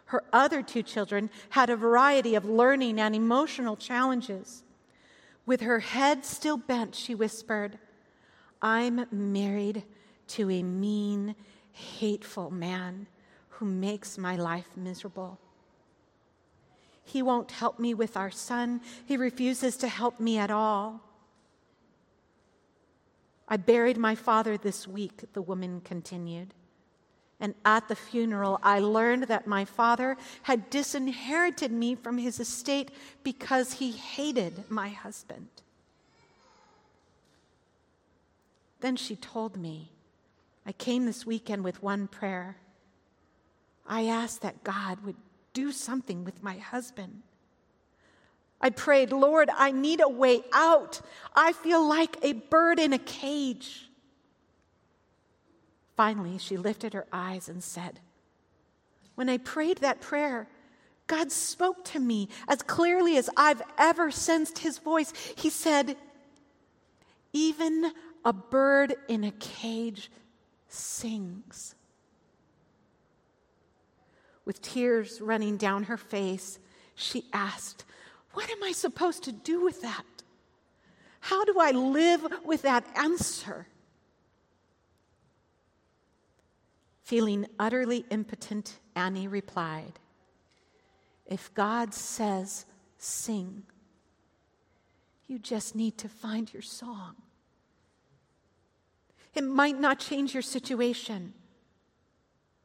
Her 0.05 0.23
other 0.31 0.63
two 0.63 0.81
children 0.81 1.29
had 1.49 1.69
a 1.69 1.75
variety 1.75 2.35
of 2.35 2.45
learning 2.45 3.01
and 3.01 3.13
emotional 3.13 3.75
challenges. 3.75 4.63
With 5.45 5.59
her 5.59 5.79
head 5.79 6.23
still 6.23 6.55
bent, 6.55 6.95
she 6.95 7.13
whispered, 7.13 7.79
I'm 8.61 9.05
married 9.11 9.83
to 10.29 10.49
a 10.49 10.63
mean, 10.63 11.35
hateful 11.71 12.51
man 12.51 13.07
who 13.49 13.65
makes 13.65 14.17
my 14.17 14.35
life 14.35 14.69
miserable. 14.75 15.39
He 17.03 17.21
won't 17.21 17.51
help 17.51 17.79
me 17.79 17.93
with 17.93 18.15
our 18.15 18.29
son. 18.29 18.81
He 19.05 19.17
refuses 19.17 19.77
to 19.77 19.87
help 19.87 20.19
me 20.19 20.37
at 20.37 20.51
all. 20.51 21.01
I 23.47 23.57
buried 23.57 23.97
my 23.97 24.13
father 24.13 24.57
this 24.57 24.87
week, 24.87 25.23
the 25.33 25.41
woman 25.41 25.81
continued. 25.81 26.53
And 27.39 27.55
at 27.65 27.87
the 27.87 27.95
funeral, 27.95 28.59
I 28.61 28.79
learned 28.79 29.23
that 29.23 29.47
my 29.47 29.65
father 29.65 30.17
had 30.43 30.69
disinherited 30.69 31.71
me 31.71 31.95
from 31.95 32.17
his 32.17 32.39
estate 32.39 32.91
because 33.23 33.73
he 33.73 33.91
hated 33.91 34.69
my 34.69 34.89
husband. 34.89 35.47
Then 38.81 38.95
she 38.95 39.15
told 39.15 39.57
me, 39.57 39.91
I 40.65 40.71
came 40.71 41.05
this 41.05 41.25
weekend 41.25 41.63
with 41.63 41.83
one 41.83 42.07
prayer. 42.07 42.57
I 43.87 44.05
asked 44.05 44.41
that 44.41 44.63
God 44.63 45.03
would 45.03 45.15
do 45.53 45.71
something 45.71 46.23
with 46.23 46.43
my 46.43 46.57
husband. 46.57 47.23
I 48.61 48.69
prayed, 48.69 49.11
Lord, 49.11 49.49
I 49.55 49.71
need 49.71 50.01
a 50.01 50.09
way 50.09 50.43
out. 50.53 51.01
I 51.35 51.53
feel 51.53 51.85
like 51.85 52.17
a 52.21 52.33
bird 52.33 52.79
in 52.79 52.93
a 52.93 52.99
cage. 52.99 53.89
Finally, 55.95 56.37
she 56.37 56.57
lifted 56.57 56.93
her 56.93 57.07
eyes 57.11 57.49
and 57.49 57.63
said, 57.63 57.99
When 59.15 59.29
I 59.29 59.37
prayed 59.37 59.79
that 59.79 60.01
prayer, 60.01 60.47
God 61.07 61.31
spoke 61.31 61.83
to 61.85 61.99
me 61.99 62.29
as 62.47 62.61
clearly 62.61 63.17
as 63.17 63.29
I've 63.35 63.61
ever 63.77 64.11
sensed 64.11 64.59
his 64.59 64.77
voice. 64.77 65.11
He 65.35 65.49
said, 65.49 65.97
Even 67.33 67.91
a 68.25 68.33
bird 68.33 68.95
in 69.07 69.23
a 69.23 69.31
cage 69.31 70.11
sings. 70.67 71.75
With 74.45 74.61
tears 74.61 75.21
running 75.21 75.57
down 75.57 75.83
her 75.83 75.97
face, 75.97 76.59
she 76.95 77.25
asked, 77.33 77.85
what 78.33 78.49
am 78.49 78.63
I 78.63 78.71
supposed 78.71 79.23
to 79.23 79.31
do 79.31 79.63
with 79.63 79.81
that? 79.81 80.05
How 81.19 81.43
do 81.45 81.59
I 81.59 81.71
live 81.71 82.25
with 82.45 82.61
that 82.61 82.85
answer? 82.95 83.67
Feeling 87.03 87.47
utterly 87.57 88.05
impotent, 88.09 88.79
Annie 88.95 89.27
replied, 89.27 89.99
If 91.25 91.53
God 91.53 91.93
says 91.93 92.65
sing, 92.97 93.63
you 95.27 95.39
just 95.39 95.75
need 95.75 95.97
to 95.97 96.07
find 96.07 96.51
your 96.53 96.61
song. 96.61 97.15
It 99.33 99.43
might 99.43 99.79
not 99.79 99.99
change 99.99 100.33
your 100.33 100.43
situation, 100.43 101.33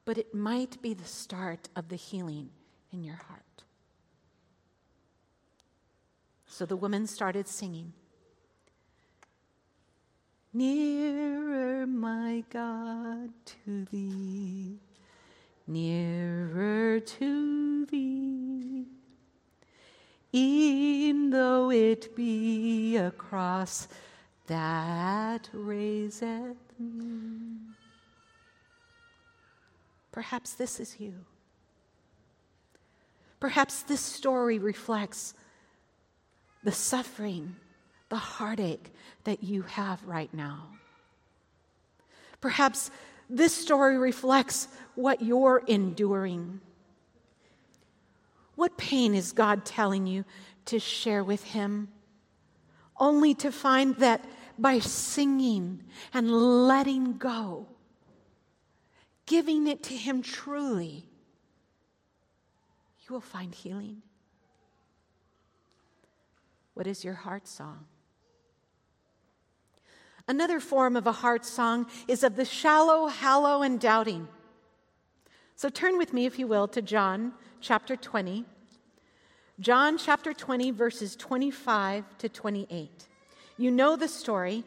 but 0.04 0.18
it 0.18 0.35
might 0.35 0.80
be 0.83 0.94
the 0.94 1.04
start 1.04 1.68
of 1.76 1.88
the 1.88 1.97
healing 1.97 2.50
in 2.92 3.04
your 3.04 3.16
heart. 3.16 3.64
So 6.47 6.64
the 6.64 6.76
woman 6.76 7.06
started 7.06 7.49
singing. 7.49 7.92
Nearer, 10.52 11.85
my 11.87 12.44
God, 12.49 13.30
to 13.44 13.85
thee, 13.90 14.78
nearer 15.66 17.00
to 17.00 17.87
thee. 17.87 18.87
E'en 20.33 21.31
though 21.31 21.70
it 21.70 22.14
be 22.14 22.96
a 22.96 23.11
cross 23.11 23.88
that 24.46 25.48
raiseth 25.52 26.57
me. 26.78 27.57
Perhaps 30.12 30.54
this 30.54 30.78
is 30.78 30.96
you. 30.98 31.14
Perhaps 33.40 33.83
this 33.83 34.00
story 34.00 34.59
reflects 34.59 35.35
the 36.62 36.72
suffering, 36.72 37.57
the 38.09 38.16
heartache 38.16 38.92
that 39.24 39.42
you 39.42 39.62
have 39.62 40.02
right 40.04 40.33
now. 40.33 40.68
Perhaps 42.40 42.90
this 43.28 43.54
story 43.54 43.98
reflects 43.98 44.68
what 44.94 45.22
you're 45.22 45.62
enduring. 45.66 46.61
What 48.54 48.76
pain 48.76 49.14
is 49.14 49.33
God 49.33 49.64
telling 49.64 50.07
you 50.07 50.24
to 50.66 50.78
share 50.78 51.24
with 51.24 51.42
Him? 51.42 51.88
Only 52.96 53.35
to 53.35 53.50
find 53.50 53.96
that 53.96 54.24
by 54.59 54.78
singing 54.78 55.83
and 56.12 56.30
letting 56.30 57.18
go, 57.18 57.66
giving 59.26 59.66
it 59.66 59.83
to 59.85 59.94
Him 59.94 60.22
truly, 60.22 61.07
you 63.00 63.12
will 63.12 63.20
find 63.20 63.54
healing. 63.54 64.02
What 66.74 66.87
is 66.87 67.04
your 67.04 67.14
heart 67.14 67.46
song? 67.46 67.87
Another 70.26 70.59
form 70.59 70.96
of 70.96 71.07
a 71.07 71.12
heart 71.12 71.44
song 71.44 71.87
is 72.09 72.24
of 72.24 72.37
the 72.37 72.44
shallow, 72.44 73.09
hollow, 73.09 73.62
and 73.62 73.78
doubting. 73.78 74.26
So 75.54 75.68
turn 75.68 75.98
with 75.98 76.12
me, 76.12 76.26
if 76.26 76.38
you 76.38 76.46
will, 76.46 76.66
to 76.68 76.80
John 76.80 77.33
chapter 77.61 77.94
20. 77.94 78.44
John 79.60 79.98
chapter 79.98 80.32
20, 80.32 80.72
verses 80.72 81.14
25 81.14 82.04
to 82.18 82.28
28. 82.28 83.08
You 83.56 83.70
know 83.70 83.94
the 83.94 84.08
story. 84.08 84.64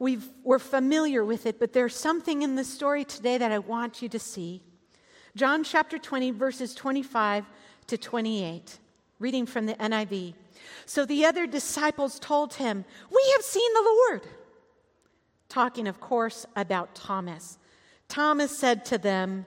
we 0.00 0.18
are 0.48 0.58
familiar 0.58 1.24
with 1.24 1.46
it, 1.46 1.60
but 1.60 1.72
there's 1.72 1.94
something 1.94 2.42
in 2.42 2.56
the 2.56 2.64
story 2.64 3.04
today 3.04 3.38
that 3.38 3.52
I 3.52 3.58
want 3.58 4.02
you 4.02 4.08
to 4.08 4.18
see. 4.18 4.62
John 5.36 5.62
chapter 5.62 5.96
20, 5.96 6.32
verses 6.32 6.74
25 6.74 7.44
to 7.86 7.96
28, 7.96 8.78
reading 9.20 9.46
from 9.46 9.66
the 9.66 9.74
NIV. 9.74 10.34
So 10.84 11.06
the 11.06 11.24
other 11.24 11.46
disciples 11.46 12.18
told 12.18 12.54
him, 12.54 12.84
We 13.10 13.32
have 13.36 13.42
seen 13.42 13.72
the 13.74 13.96
Lord. 14.08 14.22
Talking, 15.48 15.86
of 15.86 16.00
course, 16.00 16.46
about 16.56 16.96
Thomas. 16.96 17.58
Thomas 18.08 18.58
said 18.58 18.84
to 18.86 18.98
them, 18.98 19.46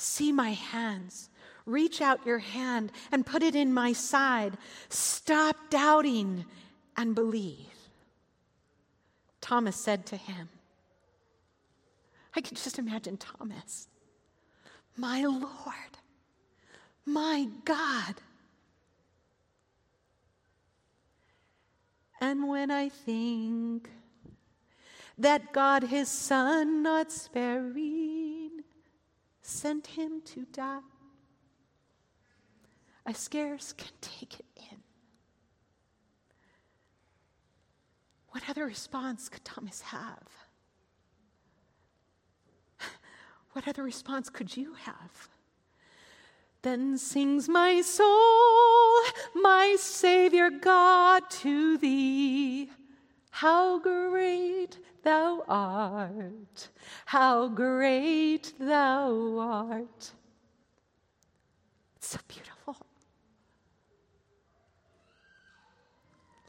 See 0.00 0.32
my 0.32 0.52
hands. 0.52 1.28
Reach 1.66 2.00
out 2.00 2.26
your 2.26 2.38
hand 2.38 2.92
and 3.12 3.26
put 3.26 3.42
it 3.42 3.54
in 3.54 3.72
my 3.72 3.92
side. 3.92 4.56
Stop 4.88 5.56
doubting 5.70 6.44
and 6.96 7.14
believe. 7.14 7.66
Thomas 9.40 9.76
said 9.76 10.06
to 10.06 10.16
him, 10.16 10.48
I 12.34 12.40
can 12.40 12.56
just 12.56 12.78
imagine 12.78 13.16
Thomas, 13.16 13.88
my 14.96 15.24
Lord 15.24 15.98
my 17.10 17.48
God. 17.64 18.14
And 22.20 22.48
when 22.48 22.70
I 22.70 22.88
think 22.88 23.88
that 25.18 25.52
God, 25.52 25.84
his 25.84 26.08
son, 26.08 26.82
not 26.82 27.10
sparing, 27.10 28.39
sent 29.50 29.88
him 29.88 30.22
to 30.26 30.46
die, 30.52 30.80
I 33.04 33.12
scarce 33.12 33.72
can 33.72 33.92
take 34.00 34.38
it 34.40 34.46
in. 34.56 34.78
What 38.28 38.48
other 38.48 38.64
response 38.64 39.28
could 39.28 39.44
Thomas 39.44 39.80
have? 39.82 40.28
What 43.52 43.66
other 43.66 43.82
response 43.82 44.30
could 44.30 44.56
you 44.56 44.74
have? 44.74 45.28
Then 46.62 46.98
sings 46.98 47.48
my 47.48 47.80
soul, 47.80 49.02
my 49.34 49.76
Savior 49.78 50.50
God, 50.50 51.28
to 51.30 51.78
thee. 51.78 52.70
How 53.30 53.78
great 53.78 54.78
thou 55.02 55.42
art! 55.48 56.68
How 57.06 57.48
great 57.48 58.52
thou 58.58 59.38
art! 59.38 60.12
It's 61.96 62.08
so 62.08 62.18
beautiful. 62.28 62.76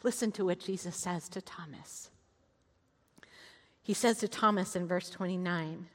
Listen 0.03 0.31
to 0.33 0.45
what 0.45 0.59
Jesus 0.59 0.95
says 0.95 1.29
to 1.29 1.41
Thomas. 1.41 2.09
He 3.83 3.93
says 3.93 4.19
to 4.19 4.27
Thomas 4.27 4.75
in 4.75 4.87
verse 4.87 5.09
29, 5.09 5.87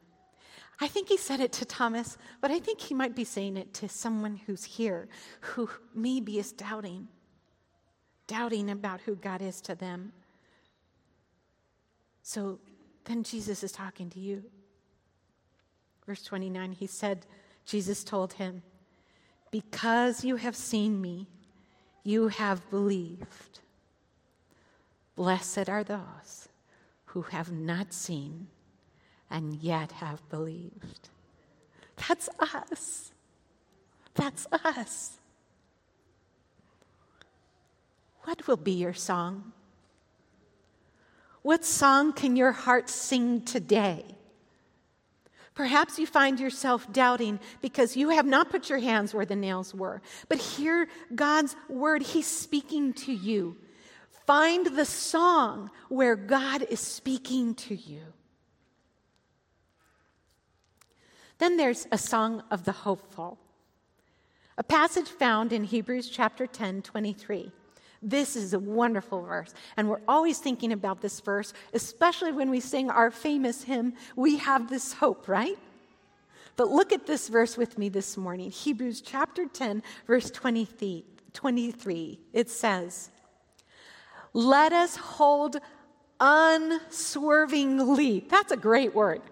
I 0.81 0.89
think 0.89 1.09
he 1.09 1.17
said 1.17 1.41
it 1.41 1.53
to 1.53 1.65
Thomas, 1.65 2.19
but 2.41 2.51
I 2.51 2.59
think 2.59 2.81
he 2.81 2.95
might 2.95 3.17
be 3.17 3.25
saying 3.25 3.57
it 3.57 3.73
to 3.75 3.89
someone 3.89 4.37
who's 4.47 4.65
here 4.65 5.09
who 5.41 5.71
maybe 5.95 6.39
is 6.39 6.53
doubting, 6.53 7.09
doubting 8.27 8.71
about 8.71 9.01
who 9.01 9.17
God 9.17 9.41
is 9.41 9.61
to 9.63 9.75
them. 9.75 10.13
So 12.27 12.59
then 13.05 13.23
Jesus 13.23 13.63
is 13.63 13.71
talking 13.71 14.11
to 14.11 14.19
you. 14.19 14.43
Verse 16.05 16.25
29, 16.25 16.73
he 16.73 16.89
said, 16.89 17.25
Jesus 17.65 18.03
told 18.03 18.33
him, 18.33 18.65
Because 19.53 20.25
you 20.25 20.35
have 20.35 20.57
seen 20.57 21.01
me, 21.01 21.29
you 22.03 22.27
have 22.27 22.69
believed. 22.69 23.61
Blessed 25.15 25.69
are 25.69 25.85
those 25.85 26.49
who 27.05 27.23
have 27.23 27.53
not 27.53 27.93
seen 27.93 28.49
and 29.31 29.55
yet 29.63 29.93
have 29.93 30.29
believed. 30.29 31.11
That's 32.09 32.29
us. 32.41 33.13
That's 34.15 34.49
us. 34.51 35.21
What 38.25 38.49
will 38.49 38.57
be 38.57 38.73
your 38.73 38.95
song? 38.95 39.53
What 41.47 41.65
song 41.65 42.13
can 42.13 42.35
your 42.35 42.51
heart 42.51 42.91
sing 42.91 43.43
today? 43.43 44.05
Perhaps 45.55 45.97
you 45.97 46.05
find 46.05 46.41
yourself 46.41 46.93
doubting 46.93 47.39
because 47.63 47.97
you 47.97 48.09
have 48.09 48.27
not 48.27 48.51
put 48.51 48.69
your 48.69 48.81
hands 48.81 49.15
where 49.15 49.25
the 49.25 49.37
nails 49.37 49.73
were. 49.73 50.03
But 50.29 50.39
hear 50.39 50.89
God's 51.15 51.55
word, 51.69 52.03
He's 52.03 52.27
speaking 52.27 52.95
to 52.95 53.13
you. 53.13 53.59
Find 54.27 54.67
the 54.67 54.85
song 54.85 55.71
where 55.89 56.17
God 56.17 56.63
is 56.69 56.81
speaking 56.81 57.55
to 57.55 57.77
you. 57.77 58.03
Then 61.39 61.59
there's 61.59 61.87
a 61.93 61.99
song 61.99 62.43
of 62.51 62.65
the 62.65 62.73
hopeful, 62.73 63.39
a 64.59 64.65
passage 64.65 65.09
found 65.09 65.53
in 65.53 65.63
Hebrews 65.63 66.11
chapter 66.11 66.49
10, 66.49 66.83
23. 66.83 67.53
This 68.03 68.37
is 68.37 68.53
a 68.53 68.59
wonderful 68.59 69.23
verse. 69.23 69.55
And 69.77 69.89
we're 69.89 70.01
always 70.07 70.39
thinking 70.39 70.73
about 70.73 71.01
this 71.01 71.21
verse, 71.21 71.53
especially 71.73 72.33
when 72.33 72.51
we 72.51 72.61
sing 72.61 72.91
our 72.91 73.11
famous 73.11 73.63
hymn, 73.63 73.95
We 74.15 74.37
Have 74.39 74.69
This 74.69 74.93
Hope, 74.93 75.29
right? 75.29 75.59
But 76.57 76.71
look 76.71 76.93
at 76.93 77.07
this 77.07 77.29
verse 77.29 77.57
with 77.57 77.79
me 77.79 77.89
this 77.89 78.17
morning 78.17 78.51
Hebrews 78.51 79.01
chapter 79.01 79.47
10, 79.47 79.83
verse 80.07 80.31
23. 80.31 82.19
It 82.33 82.51
says, 82.51 83.11
Let 84.33 84.73
us 84.73 84.97
hold 84.97 85.59
unswervingly. 86.19 88.27
That's 88.29 88.53
a 88.53 88.57
great 88.57 88.95
word. 88.95 89.23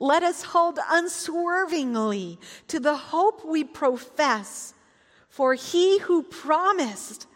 Let 0.00 0.22
us 0.22 0.42
hold 0.42 0.78
unswervingly 0.90 2.38
to 2.68 2.78
the 2.78 2.96
hope 2.96 3.44
we 3.44 3.64
profess, 3.64 4.74
for 5.28 5.54
he 5.54 5.98
who 5.98 6.22
promised 6.22 7.26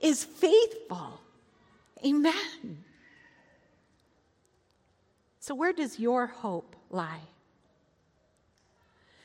is 0.00 0.24
faithful. 0.24 1.20
Amen. 2.04 2.84
So, 5.40 5.54
where 5.54 5.72
does 5.72 5.98
your 5.98 6.26
hope 6.26 6.76
lie? 6.90 7.22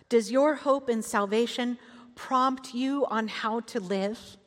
Does 0.09 0.31
your 0.31 0.55
hope 0.55 0.89
in 0.89 1.01
salvation 1.01 1.77
prompt 2.15 2.73
you 2.73 3.05
on 3.07 3.27
how 3.27 3.61
to 3.61 3.79
live? 3.79 4.38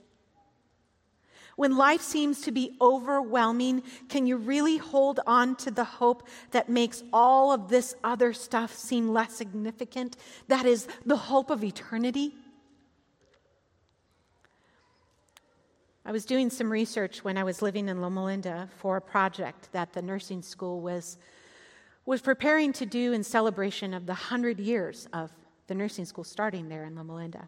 When 1.57 1.77
life 1.77 2.03
seems 2.03 2.43
to 2.43 2.53
be 2.53 2.77
overwhelming, 2.81 3.83
can 4.09 4.29
you 4.29 4.37
really 4.37 4.77
hold 4.77 5.19
on 5.27 5.57
to 5.57 5.73
the 5.73 5.83
hope 5.83 6.29
that 6.53 6.69
makes 6.69 7.03
all 7.13 7.53
of 7.53 7.69
this 7.69 7.97
other 8.05 8.33
stuff 8.33 8.73
seem 8.73 9.09
less 9.09 9.35
significant? 9.35 10.17
That 10.47 10.67
is 10.67 10.87
the 11.05 11.17
hope 11.17 11.51
of 11.51 11.65
eternity. 11.65 12.33
I 16.09 16.11
was 16.11 16.25
doing 16.25 16.49
some 16.49 16.73
research 16.73 17.23
when 17.23 17.37
I 17.37 17.45
was 17.45 17.61
living 17.61 17.91
in 17.91 18.01
Loma 18.01 18.25
Linda 18.25 18.71
for 18.79 18.97
a 18.97 19.01
project 19.01 19.69
that 19.73 19.93
the 19.93 20.01
nursing 20.01 20.41
school 20.41 20.81
was, 20.81 21.19
was 22.07 22.23
preparing 22.23 22.73
to 22.73 22.87
do 22.87 23.13
in 23.13 23.23
celebration 23.23 23.93
of 23.93 24.07
the 24.07 24.15
100 24.15 24.59
years 24.59 25.07
of 25.13 25.31
the 25.67 25.75
nursing 25.75 26.07
school 26.07 26.25
starting 26.25 26.71
there 26.71 26.85
in 26.85 26.97
Loma 26.97 27.15
Linda. 27.15 27.47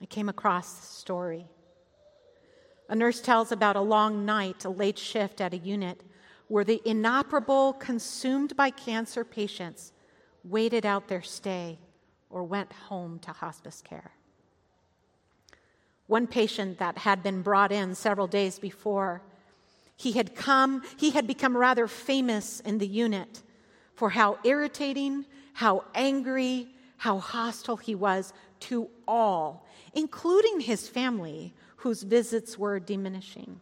I 0.00 0.06
came 0.06 0.28
across 0.28 0.74
the 0.74 0.86
story 0.86 1.48
a 2.88 2.94
nurse 2.94 3.20
tells 3.20 3.50
about 3.50 3.74
a 3.74 3.80
long 3.80 4.24
night, 4.24 4.64
a 4.64 4.70
late 4.70 4.98
shift 4.98 5.40
at 5.40 5.52
a 5.52 5.58
unit 5.58 6.04
where 6.46 6.62
the 6.62 6.80
inoperable, 6.84 7.72
consumed 7.72 8.56
by 8.56 8.70
cancer 8.70 9.24
patients 9.24 9.92
waited 10.44 10.86
out 10.86 11.08
their 11.08 11.22
stay 11.22 11.80
or 12.30 12.44
went 12.44 12.72
home 12.72 13.18
to 13.18 13.32
hospice 13.32 13.82
care. 13.82 14.12
One 16.06 16.26
patient 16.26 16.78
that 16.78 16.98
had 16.98 17.22
been 17.22 17.42
brought 17.42 17.72
in 17.72 17.94
several 17.94 18.26
days 18.26 18.58
before, 18.58 19.22
he 19.96 20.12
had 20.12 20.34
come, 20.34 20.82
he 20.96 21.10
had 21.10 21.26
become 21.26 21.56
rather 21.56 21.86
famous 21.86 22.60
in 22.60 22.78
the 22.78 22.86
unit 22.86 23.42
for 23.94 24.10
how 24.10 24.38
irritating, 24.44 25.24
how 25.54 25.84
angry, 25.94 26.68
how 26.98 27.18
hostile 27.18 27.76
he 27.76 27.94
was 27.94 28.32
to 28.60 28.88
all, 29.06 29.66
including 29.94 30.60
his 30.60 30.88
family, 30.88 31.54
whose 31.76 32.02
visits 32.02 32.58
were 32.58 32.80
diminishing. 32.80 33.60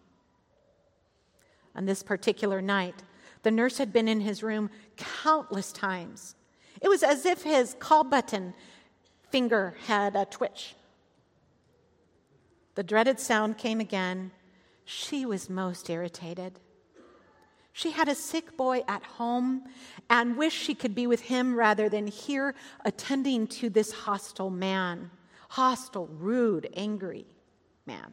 On 1.74 1.86
this 1.86 2.02
particular 2.02 2.62
night, 2.62 3.02
the 3.42 3.50
nurse 3.50 3.78
had 3.78 3.92
been 3.92 4.08
in 4.08 4.20
his 4.20 4.42
room 4.42 4.70
countless 4.96 5.72
times. 5.72 6.34
It 6.80 6.88
was 6.88 7.02
as 7.02 7.26
if 7.26 7.42
his 7.42 7.76
call 7.78 8.04
button 8.04 8.54
finger 9.30 9.76
had 9.86 10.16
a 10.16 10.24
twitch. 10.24 10.74
The 12.74 12.82
dreaded 12.82 13.20
sound 13.20 13.58
came 13.58 13.80
again. 13.80 14.32
She 14.84 15.26
was 15.26 15.50
most 15.50 15.88
irritated. 15.90 16.58
She 17.72 17.92
had 17.92 18.08
a 18.08 18.14
sick 18.14 18.56
boy 18.56 18.82
at 18.86 19.02
home 19.02 19.64
and 20.10 20.36
wished 20.36 20.62
she 20.62 20.74
could 20.74 20.94
be 20.94 21.06
with 21.06 21.22
him 21.22 21.54
rather 21.54 21.88
than 21.88 22.06
here 22.06 22.54
attending 22.84 23.46
to 23.48 23.70
this 23.70 23.92
hostile 23.92 24.50
man. 24.50 25.10
Hostile, 25.50 26.06
rude, 26.06 26.68
angry 26.74 27.26
man. 27.86 28.12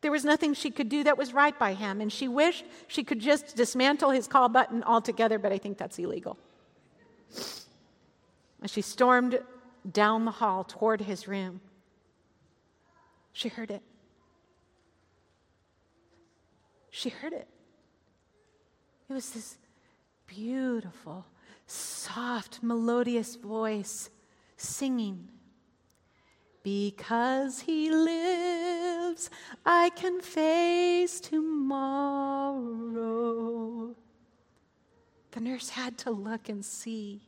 There 0.00 0.12
was 0.12 0.24
nothing 0.24 0.54
she 0.54 0.70
could 0.70 0.88
do 0.88 1.02
that 1.04 1.18
was 1.18 1.34
right 1.34 1.58
by 1.58 1.74
him, 1.74 2.00
and 2.00 2.12
she 2.12 2.28
wished 2.28 2.64
she 2.86 3.02
could 3.02 3.20
just 3.20 3.56
dismantle 3.56 4.10
his 4.10 4.28
call 4.28 4.48
button 4.48 4.84
altogether, 4.84 5.38
but 5.38 5.52
I 5.52 5.58
think 5.58 5.76
that's 5.76 5.98
illegal. 5.98 6.38
As 8.62 8.70
she 8.70 8.80
stormed 8.80 9.40
down 9.90 10.24
the 10.24 10.30
hall 10.30 10.62
toward 10.62 11.00
his 11.00 11.26
room, 11.26 11.60
she 13.38 13.48
heard 13.48 13.70
it. 13.70 13.82
She 16.90 17.08
heard 17.08 17.32
it. 17.32 17.46
It 19.08 19.12
was 19.12 19.30
this 19.30 19.58
beautiful, 20.26 21.24
soft, 21.64 22.64
melodious 22.64 23.36
voice 23.36 24.10
singing. 24.56 25.28
Because 26.64 27.60
he 27.60 27.92
lives, 27.92 29.30
I 29.64 29.90
can 29.90 30.20
face 30.20 31.20
tomorrow. 31.20 31.94
The 35.30 35.40
nurse 35.40 35.68
had 35.68 35.96
to 35.98 36.10
look 36.10 36.48
and 36.48 36.64
see. 36.64 37.22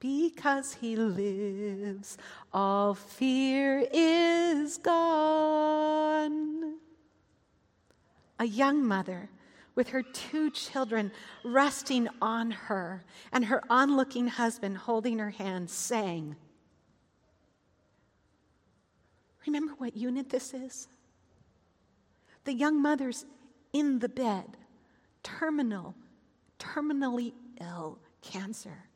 Because 0.00 0.74
he 0.74 0.96
lives, 0.96 2.16
all 2.52 2.94
fear 2.94 3.86
is 3.92 4.78
gone. 4.78 6.78
A 8.38 8.46
young 8.46 8.84
mother 8.84 9.28
with 9.74 9.90
her 9.90 10.02
two 10.02 10.50
children 10.50 11.12
resting 11.44 12.08
on 12.20 12.50
her 12.50 13.04
and 13.30 13.44
her 13.44 13.62
onlooking 13.70 14.26
husband 14.26 14.78
holding 14.78 15.18
her 15.18 15.30
hand 15.30 15.70
sang, 15.70 16.34
Remember 19.46 19.72
what 19.78 19.96
unit 19.96 20.28
this 20.28 20.54
is? 20.54 20.88
The 22.44 22.52
young 22.52 22.80
mother's 22.80 23.24
in 23.72 23.98
the 23.98 24.08
bed, 24.08 24.56
terminal, 25.22 25.94
terminally 26.58 27.32
ill 27.60 27.98
cancer. 28.22 28.89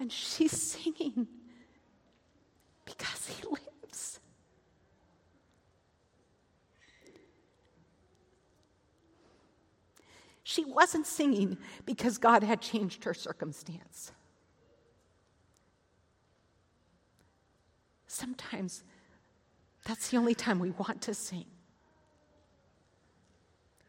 And 0.00 0.12
she's 0.12 0.52
singing 0.62 1.26
because 2.84 3.26
he 3.26 3.46
lives. 3.46 4.20
She 10.42 10.64
wasn't 10.64 11.06
singing 11.06 11.58
because 11.84 12.16
God 12.16 12.42
had 12.42 12.60
changed 12.62 13.04
her 13.04 13.12
circumstance. 13.12 14.12
Sometimes 18.06 18.82
that's 19.84 20.08
the 20.10 20.16
only 20.16 20.34
time 20.34 20.58
we 20.58 20.70
want 20.70 21.02
to 21.02 21.14
sing. 21.14 21.44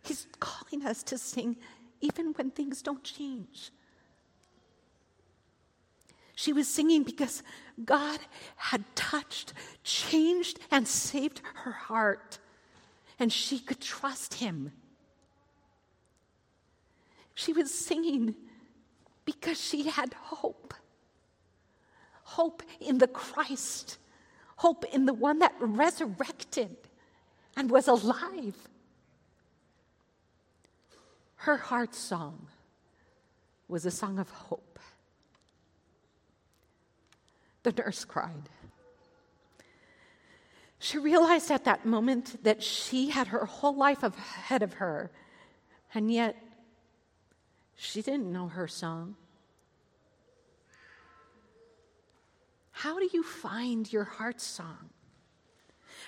He's 0.04 0.28
calling 0.40 0.86
us 0.86 1.04
to 1.04 1.18
sing 1.18 1.58
even 2.02 2.34
when 2.34 2.52
things 2.52 2.82
don't 2.82 3.04
change. 3.04 3.72
She 6.40 6.54
was 6.54 6.70
singing 6.70 7.04
because 7.04 7.44
God 7.84 8.18
had 8.56 8.86
touched, 8.96 9.52
changed, 9.84 10.58
and 10.72 10.88
saved 10.88 11.42
her 11.66 11.74
heart, 11.74 12.40
and 13.20 13.30
she 13.30 13.60
could 13.60 13.82
trust 13.82 14.36
Him. 14.36 14.72
She 17.36 17.52
was 17.52 17.74
singing 17.74 18.36
because 19.26 19.60
she 19.60 19.90
had 19.90 20.14
hope 20.14 20.74
hope 22.24 22.64
in 22.80 23.00
the 23.00 23.08
Christ, 23.08 23.98
hope 24.56 24.86
in 24.94 25.08
the 25.08 25.14
one 25.14 25.40
that 25.40 25.56
resurrected 25.60 26.78
and 27.58 27.70
was 27.70 27.90
alive. 27.90 28.56
Her 31.36 31.58
heart 31.58 31.94
song 31.94 32.48
was 33.68 33.86
a 33.86 33.92
song 33.92 34.20
of 34.20 34.30
hope. 34.30 34.69
The 37.64 37.72
nurse 37.72 38.06
cried. 38.06 38.50
She 40.80 40.98
realized 40.98 41.52
at 41.52 41.66
that 41.66 41.86
moment 41.86 42.44
that 42.44 42.64
she 42.64 43.10
had 43.10 43.28
her 43.28 43.46
whole 43.46 43.76
life 43.76 44.02
ahead 44.02 44.64
of 44.64 44.74
her, 44.76 45.12
and 45.94 46.12
yet 46.12 46.38
she 47.76 48.02
didn't 48.02 48.32
know 48.32 48.48
her 48.48 48.68
song. 48.68 49.16
How 52.72 52.98
do 52.98 53.10
you 53.12 53.24
find 53.24 53.92
your 53.92 54.06
heart 54.06 54.40
song? 54.40 54.90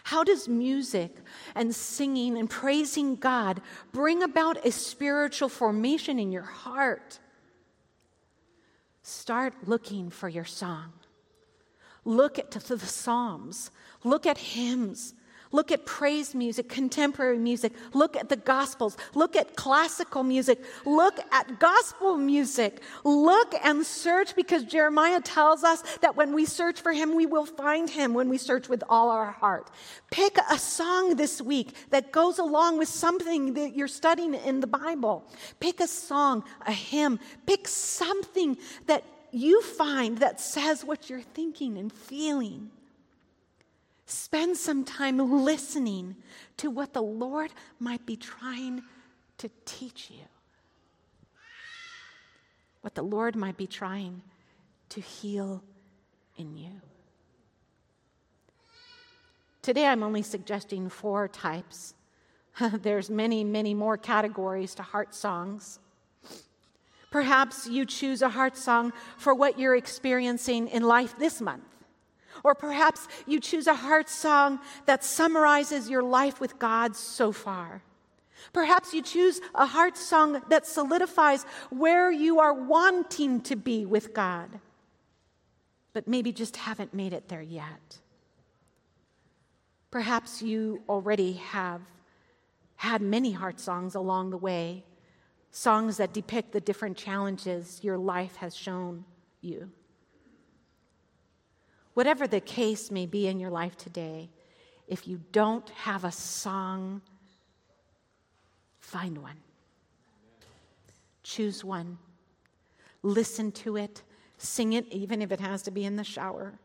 How 0.03 0.23
does 0.23 0.47
music 0.47 1.17
and 1.53 1.75
singing 1.75 2.37
and 2.37 2.49
praising 2.49 3.17
God 3.17 3.61
bring 3.91 4.23
about 4.23 4.65
a 4.65 4.71
spiritual 4.71 5.49
formation 5.49 6.17
in 6.17 6.31
your 6.31 6.43
heart? 6.43 7.19
Start 9.03 9.53
looking 9.67 10.09
for 10.09 10.29
your 10.29 10.45
song. 10.45 10.93
Look 12.03 12.39
at 12.39 12.51
the 12.51 12.79
Psalms, 12.79 13.71
look 14.03 14.25
at 14.25 14.37
hymns, 14.37 15.13
Look 15.51 15.71
at 15.71 15.85
praise 15.85 16.33
music, 16.33 16.69
contemporary 16.69 17.37
music. 17.37 17.73
Look 17.93 18.15
at 18.15 18.29
the 18.29 18.37
Gospels. 18.37 18.97
Look 19.13 19.35
at 19.35 19.55
classical 19.55 20.23
music. 20.23 20.63
Look 20.85 21.19
at 21.31 21.59
gospel 21.59 22.17
music. 22.17 22.81
Look 23.03 23.53
and 23.63 23.85
search 23.85 24.35
because 24.35 24.63
Jeremiah 24.63 25.19
tells 25.19 25.63
us 25.63 25.83
that 25.99 26.15
when 26.15 26.33
we 26.33 26.45
search 26.45 26.79
for 26.79 26.93
Him, 26.93 27.15
we 27.15 27.25
will 27.25 27.45
find 27.45 27.89
Him 27.89 28.13
when 28.13 28.29
we 28.29 28.37
search 28.37 28.69
with 28.69 28.83
all 28.87 29.09
our 29.09 29.31
heart. 29.31 29.69
Pick 30.09 30.37
a 30.49 30.57
song 30.57 31.15
this 31.15 31.41
week 31.41 31.75
that 31.89 32.11
goes 32.11 32.39
along 32.39 32.77
with 32.77 32.87
something 32.87 33.53
that 33.55 33.75
you're 33.75 33.87
studying 33.89 34.33
in 34.33 34.61
the 34.61 34.67
Bible. 34.67 35.25
Pick 35.59 35.81
a 35.81 35.87
song, 35.87 36.43
a 36.65 36.71
hymn. 36.71 37.19
Pick 37.45 37.67
something 37.67 38.57
that 38.87 39.03
you 39.31 39.61
find 39.61 40.17
that 40.19 40.39
says 40.39 40.83
what 40.83 41.09
you're 41.09 41.21
thinking 41.21 41.77
and 41.77 41.91
feeling. 41.91 42.69
Spend 44.05 44.57
some 44.57 44.83
time 44.83 45.17
listening 45.43 46.15
to 46.57 46.69
what 46.69 46.93
the 46.93 47.01
Lord 47.01 47.51
might 47.79 48.05
be 48.05 48.17
trying 48.17 48.83
to 49.37 49.49
teach 49.65 50.11
you, 50.11 50.25
what 52.81 52.95
the 52.95 53.03
Lord 53.03 53.35
might 53.35 53.57
be 53.57 53.67
trying 53.67 54.21
to 54.89 55.01
heal 55.01 55.63
in 56.37 56.57
you. 56.57 56.81
Today, 59.61 59.85
I'm 59.85 60.03
only 60.03 60.23
suggesting 60.23 60.89
four 60.89 61.27
types. 61.27 61.93
There's 62.59 63.09
many, 63.09 63.43
many 63.43 63.73
more 63.73 63.95
categories 63.95 64.75
to 64.75 64.83
heart 64.83 65.13
songs. 65.13 65.79
Perhaps 67.11 67.67
you 67.67 67.85
choose 67.85 68.21
a 68.21 68.29
heart 68.29 68.57
song 68.57 68.93
for 69.17 69.35
what 69.35 69.59
you're 69.59 69.75
experiencing 69.75 70.69
in 70.69 70.81
life 70.81 71.19
this 71.19 71.41
month. 71.41 71.63
Or 72.43 72.55
perhaps 72.55 73.07
you 73.27 73.39
choose 73.39 73.67
a 73.67 73.75
heart 73.75 74.09
song 74.09 74.59
that 74.85 75.03
summarizes 75.03 75.89
your 75.89 76.01
life 76.01 76.39
with 76.39 76.57
God 76.57 76.95
so 76.95 77.31
far. 77.31 77.83
Perhaps 78.53 78.93
you 78.93 79.01
choose 79.01 79.41
a 79.53 79.65
heart 79.65 79.97
song 79.97 80.41
that 80.49 80.65
solidifies 80.65 81.43
where 81.69 82.11
you 82.11 82.39
are 82.39 82.53
wanting 82.53 83.41
to 83.41 83.55
be 83.55 83.85
with 83.85 84.13
God, 84.13 84.59
but 85.93 86.07
maybe 86.07 86.31
just 86.31 86.57
haven't 86.57 86.93
made 86.93 87.13
it 87.13 87.27
there 87.27 87.41
yet. 87.41 87.99
Perhaps 89.91 90.41
you 90.41 90.81
already 90.87 91.33
have 91.33 91.81
had 92.77 93.01
many 93.01 93.33
heart 93.33 93.59
songs 93.59 93.93
along 93.93 94.31
the 94.31 94.37
way, 94.37 94.85
songs 95.51 95.97
that 95.97 96.13
depict 96.13 96.53
the 96.53 96.61
different 96.61 96.97
challenges 96.97 97.79
your 97.83 97.97
life 97.97 98.37
has 98.37 98.55
shown 98.55 99.05
you. 99.41 99.69
Whatever 101.93 102.25
the 102.25 102.39
case 102.39 102.89
may 102.89 103.05
be 103.05 103.27
in 103.27 103.39
your 103.39 103.49
life 103.49 103.75
today, 103.75 104.29
if 104.87 105.07
you 105.07 105.21
don't 105.31 105.69
have 105.71 106.05
a 106.05 106.11
song, 106.11 107.01
find 108.79 109.17
one. 109.17 109.37
Choose 111.23 111.63
one. 111.63 111.97
Listen 113.03 113.51
to 113.51 113.77
it. 113.77 114.03
Sing 114.37 114.73
it, 114.73 114.87
even 114.87 115.21
if 115.21 115.31
it 115.31 115.39
has 115.39 115.61
to 115.63 115.71
be 115.71 115.85
in 115.85 115.97
the 115.97 116.03
shower. 116.03 116.59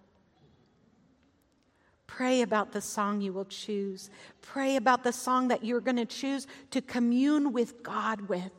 Pray 2.06 2.40
about 2.40 2.72
the 2.72 2.80
song 2.80 3.20
you 3.20 3.32
will 3.32 3.44
choose. 3.44 4.10
Pray 4.40 4.76
about 4.76 5.04
the 5.04 5.12
song 5.12 5.48
that 5.48 5.64
you're 5.64 5.80
going 5.80 5.96
to 5.96 6.06
choose 6.06 6.46
to 6.70 6.80
commune 6.80 7.52
with 7.52 7.82
God 7.82 8.28
with. 8.28 8.52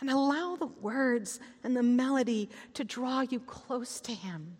And 0.00 0.10
allow 0.10 0.56
the 0.56 0.66
words 0.66 1.40
and 1.64 1.76
the 1.76 1.82
melody 1.82 2.50
to 2.74 2.84
draw 2.84 3.22
you 3.22 3.40
close 3.40 4.00
to 4.00 4.12
Him. 4.12 4.56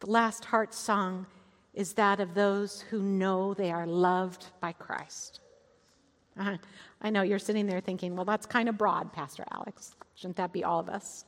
The 0.00 0.10
last 0.10 0.44
heart 0.44 0.74
song 0.74 1.26
is 1.74 1.92
that 1.94 2.18
of 2.18 2.34
those 2.34 2.80
who 2.80 3.00
know 3.00 3.54
they 3.54 3.70
are 3.70 3.86
loved 3.86 4.46
by 4.60 4.72
Christ. 4.72 5.40
Uh, 6.38 6.56
I 7.00 7.10
know 7.10 7.22
you're 7.22 7.38
sitting 7.38 7.66
there 7.66 7.80
thinking, 7.80 8.16
well, 8.16 8.24
that's 8.24 8.46
kind 8.46 8.68
of 8.68 8.78
broad, 8.78 9.12
Pastor 9.12 9.44
Alex. 9.52 9.94
Shouldn't 10.14 10.36
that 10.36 10.52
be 10.52 10.64
all 10.64 10.80
of 10.80 10.88
us? 10.88 11.24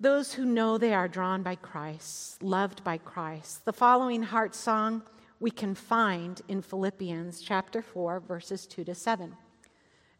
Those 0.00 0.32
who 0.32 0.44
know 0.44 0.78
they 0.78 0.94
are 0.94 1.08
drawn 1.08 1.42
by 1.42 1.56
Christ, 1.56 2.42
loved 2.42 2.84
by 2.84 2.98
Christ. 2.98 3.64
The 3.64 3.72
following 3.72 4.22
heart 4.22 4.54
song 4.54 5.02
we 5.40 5.50
can 5.50 5.74
find 5.74 6.40
in 6.48 6.62
Philippians 6.62 7.40
chapter 7.40 7.82
4, 7.82 8.20
verses 8.20 8.66
2 8.66 8.84
to 8.84 8.94
7. 8.94 9.36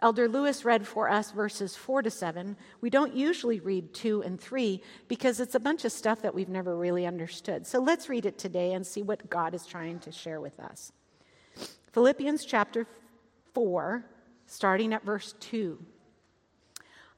Elder 0.01 0.29
Lewis 0.29 0.65
read 0.65 0.87
for 0.87 1.11
us 1.11 1.33
verses 1.33 1.75
4 1.75 2.03
to 2.03 2.11
7. 2.11 2.57
We 2.81 2.89
don't 2.89 3.15
usually 3.15 3.59
read 3.59 3.93
2 3.95 4.23
and 4.23 4.41
3 4.41 4.81
because 5.09 5.41
it's 5.41 5.57
a 5.57 5.61
bunch 5.61 5.85
of 5.85 5.91
stuff 5.91 6.23
that 6.23 6.35
we've 6.35 6.49
never 6.49 6.77
really 6.77 7.05
understood. 7.05 7.67
So 7.67 7.81
let's 7.81 8.09
read 8.09 8.25
it 8.25 8.39
today 8.39 8.75
and 8.75 8.87
see 8.87 9.03
what 9.03 9.29
God 9.29 9.55
is 9.55 9.67
trying 9.67 9.99
to 10.01 10.13
share 10.13 10.41
with 10.41 10.61
us. 10.61 10.93
Philippians 11.93 12.45
chapter 12.45 12.87
4, 13.55 14.05
starting 14.47 14.93
at 14.93 15.05
verse 15.05 15.35
2. 15.41 15.85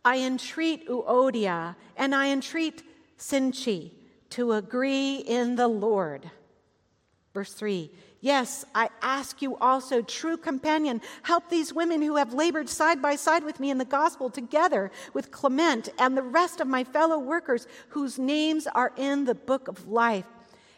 I 0.02 0.20
entreat 0.20 0.88
Euodia 0.88 1.76
and 1.98 2.14
I 2.14 2.30
entreat 2.30 2.82
Syntyche 3.18 3.92
to 4.30 4.52
agree 4.52 5.16
in 5.16 5.56
the 5.56 5.68
Lord. 5.68 6.30
Verse 7.32 7.52
3 7.52 7.90
Yes, 8.22 8.66
I 8.74 8.90
ask 9.00 9.40
you 9.40 9.56
also, 9.56 10.02
true 10.02 10.36
companion, 10.36 11.00
help 11.22 11.48
these 11.48 11.72
women 11.72 12.02
who 12.02 12.16
have 12.16 12.34
labored 12.34 12.68
side 12.68 13.00
by 13.00 13.16
side 13.16 13.44
with 13.44 13.58
me 13.60 13.70
in 13.70 13.78
the 13.78 13.84
gospel 13.84 14.28
together 14.28 14.90
with 15.14 15.30
Clement 15.30 15.88
and 15.98 16.16
the 16.16 16.22
rest 16.22 16.60
of 16.60 16.68
my 16.68 16.84
fellow 16.84 17.18
workers 17.18 17.66
whose 17.88 18.18
names 18.18 18.66
are 18.66 18.92
in 18.96 19.24
the 19.24 19.34
book 19.34 19.68
of 19.68 19.88
life. 19.88 20.26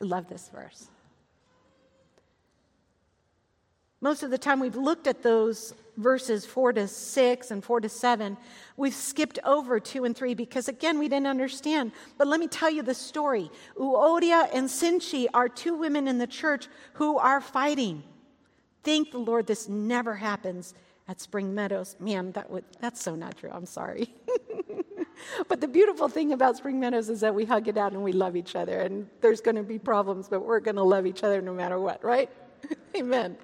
I 0.00 0.04
love 0.04 0.28
this 0.28 0.50
verse. 0.52 0.88
Most 4.00 4.24
of 4.24 4.30
the 4.30 4.38
time 4.38 4.58
we've 4.58 4.74
looked 4.74 5.06
at 5.06 5.22
those 5.22 5.74
verses 5.96 6.44
4 6.44 6.72
to 6.72 6.88
6 6.88 7.50
and 7.52 7.64
4 7.64 7.80
to 7.82 7.88
7, 7.88 8.36
we've 8.76 8.94
skipped 8.94 9.38
over 9.44 9.78
2 9.78 10.04
and 10.04 10.16
3 10.16 10.34
because, 10.34 10.66
again, 10.66 10.98
we 10.98 11.08
didn't 11.08 11.28
understand. 11.28 11.92
But 12.18 12.26
let 12.26 12.40
me 12.40 12.48
tell 12.48 12.68
you 12.68 12.82
the 12.82 12.94
story. 12.94 13.48
Euodia 13.78 14.48
and 14.52 14.68
Syntyche 14.68 15.28
are 15.32 15.48
two 15.48 15.76
women 15.76 16.08
in 16.08 16.18
the 16.18 16.26
church 16.26 16.66
who 16.94 17.16
are 17.16 17.40
fighting. 17.40 18.02
Thank 18.82 19.12
the 19.12 19.18
Lord 19.18 19.46
this 19.46 19.68
never 19.68 20.16
happens 20.16 20.74
at 21.06 21.20
Spring 21.20 21.54
Meadows. 21.54 21.94
Man, 22.00 22.32
that 22.32 22.50
would, 22.50 22.64
that's 22.80 23.00
so 23.00 23.14
not 23.14 23.36
true. 23.36 23.50
I'm 23.52 23.66
sorry. 23.66 24.12
but 25.48 25.60
the 25.60 25.68
beautiful 25.68 26.08
thing 26.08 26.32
about 26.32 26.56
Spring 26.56 26.80
Meadows 26.80 27.08
is 27.08 27.20
that 27.20 27.34
we 27.34 27.44
hug 27.44 27.68
it 27.68 27.76
out 27.76 27.92
and 27.92 28.02
we 28.02 28.12
love 28.12 28.36
each 28.36 28.56
other. 28.56 28.80
And 28.80 29.08
there's 29.20 29.40
going 29.40 29.56
to 29.56 29.62
be 29.62 29.78
problems, 29.78 30.28
but 30.28 30.44
we're 30.44 30.60
going 30.60 30.76
to 30.76 30.82
love 30.82 31.06
each 31.06 31.22
other 31.24 31.40
no 31.40 31.52
matter 31.54 31.78
what, 31.78 32.02
right? 32.04 32.30
Amen. 32.96 33.36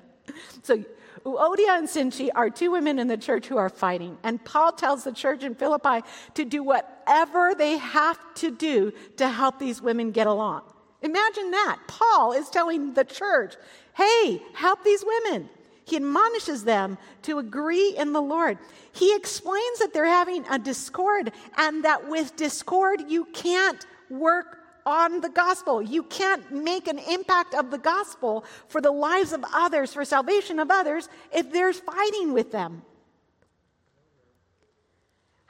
So 0.62 0.84
Euodia 1.24 1.78
and 1.78 1.88
Syntyche 1.88 2.30
are 2.34 2.50
two 2.50 2.70
women 2.70 2.98
in 2.98 3.08
the 3.08 3.16
church 3.16 3.46
who 3.46 3.56
are 3.56 3.68
fighting. 3.68 4.18
And 4.22 4.42
Paul 4.44 4.72
tells 4.72 5.04
the 5.04 5.12
church 5.12 5.42
in 5.42 5.54
Philippi 5.54 6.06
to 6.34 6.44
do 6.44 6.62
whatever 6.62 7.54
they 7.56 7.78
have 7.78 8.18
to 8.36 8.50
do 8.50 8.92
to 9.16 9.28
help 9.28 9.58
these 9.58 9.82
women 9.82 10.10
get 10.10 10.26
along. 10.26 10.62
Imagine 11.02 11.50
that. 11.52 11.78
Paul 11.86 12.32
is 12.32 12.50
telling 12.50 12.94
the 12.94 13.04
church, 13.04 13.54
hey, 13.94 14.42
help 14.52 14.82
these 14.84 15.04
women. 15.04 15.48
He 15.88 15.96
admonishes 15.96 16.64
them 16.64 16.98
to 17.22 17.38
agree 17.38 17.96
in 17.96 18.12
the 18.12 18.20
Lord. 18.20 18.58
He 18.92 19.16
explains 19.16 19.78
that 19.78 19.94
they're 19.94 20.04
having 20.04 20.46
a 20.48 20.58
discord 20.58 21.32
and 21.56 21.84
that 21.84 22.08
with 22.08 22.36
discord, 22.36 23.04
you 23.08 23.24
can't 23.26 23.86
work 24.10 24.58
on 24.84 25.22
the 25.22 25.30
gospel. 25.30 25.80
You 25.80 26.02
can't 26.02 26.50
make 26.52 26.88
an 26.88 26.98
impact 26.98 27.54
of 27.54 27.70
the 27.70 27.78
gospel 27.78 28.44
for 28.68 28.82
the 28.82 28.90
lives 28.90 29.32
of 29.32 29.42
others, 29.52 29.94
for 29.94 30.04
salvation 30.04 30.58
of 30.58 30.70
others, 30.70 31.08
if 31.32 31.50
there's 31.52 31.80
fighting 31.80 32.34
with 32.34 32.52
them. 32.52 32.82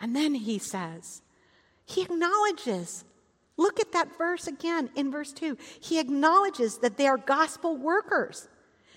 And 0.01 0.15
then 0.15 0.35
he 0.35 0.59
says, 0.59 1.23
he 1.85 2.03
acknowledges. 2.03 3.05
Look 3.57 3.81
at 3.81 3.91
that 3.91 4.17
verse 4.17 4.47
again 4.47 4.89
in 4.95 5.11
verse 5.11 5.33
2. 5.33 5.59
He 5.81 5.99
acknowledges 5.99 6.79
that 6.79 6.97
they 6.97 7.09
are 7.09 7.17
gospel 7.17 7.77
workers 7.77 8.47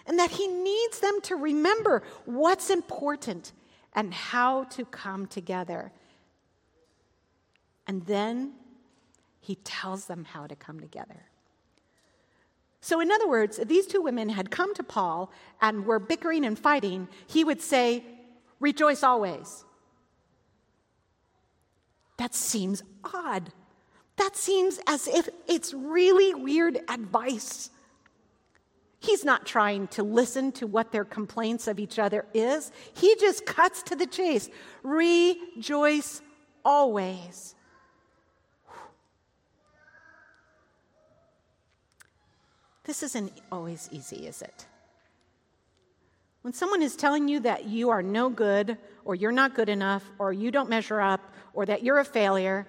and 0.08 0.18
that 0.20 0.32
he 0.32 0.48
needs 0.48 1.00
them 1.00 1.22
to 1.22 1.36
remember 1.36 2.04
what's 2.26 2.70
important 2.70 3.54
and 3.94 4.14
how 4.14 4.64
to 4.66 4.86
come 4.86 5.28
together. 5.28 5.92
And 7.88 8.06
then 8.06 8.54
he 9.40 9.56
tells 9.56 10.06
them 10.06 10.26
how 10.26 10.48
to 10.48 10.56
come 10.56 10.80
together. 10.80 11.26
So, 12.80 13.00
in 13.00 13.12
other 13.12 13.28
words, 13.28 13.60
if 13.60 13.68
these 13.68 13.86
two 13.86 14.02
women 14.02 14.30
had 14.30 14.50
come 14.50 14.74
to 14.74 14.84
Paul 14.84 15.32
and 15.62 15.86
were 15.86 16.00
bickering 16.00 16.46
and 16.46 16.58
fighting, 16.58 17.08
he 17.28 17.44
would 17.44 17.62
say, 17.62 18.04
Rejoice 18.60 19.04
always. 19.04 19.66
That 22.18 22.36
seems 22.36 22.84
odd. 23.04 23.52
That 24.18 24.36
seems 24.36 24.80
as 24.86 25.08
if 25.08 25.28
it's 25.48 25.74
really 25.74 26.36
weird 26.36 26.80
advice. 26.88 27.72
He's 29.02 29.26
not 29.26 29.48
trying 29.48 29.88
to 29.90 30.04
listen 30.04 30.52
to 30.54 30.68
what 30.68 30.92
their 30.92 31.04
complaints 31.04 31.68
of 31.68 31.80
each 31.80 31.98
other 31.98 32.24
is. 32.36 32.72
He 32.94 33.16
just 33.20 33.48
cuts 33.48 33.82
to 33.84 33.96
the 33.96 34.06
chase. 34.06 34.48
Rejoice 34.84 36.22
always. 36.64 37.56
This 42.84 43.02
isn't 43.02 43.34
always 43.52 43.90
easy, 43.92 44.28
is 44.28 44.44
it? 44.44 44.68
When 46.44 46.54
someone 46.54 46.84
is 46.84 46.96
telling 46.96 47.28
you 47.28 47.40
that 47.40 47.66
you 47.66 47.90
are 47.90 48.04
no 48.04 48.30
good, 48.30 48.78
or 49.04 49.16
you're 49.16 49.32
not 49.32 49.56
good 49.56 49.70
enough, 49.70 50.04
or 50.20 50.32
you 50.32 50.52
don't 50.52 50.70
measure 50.70 51.02
up, 51.02 51.34
or 51.54 51.66
that 51.66 51.82
you're 51.84 52.00
a 52.00 52.06
failure, 52.06 52.68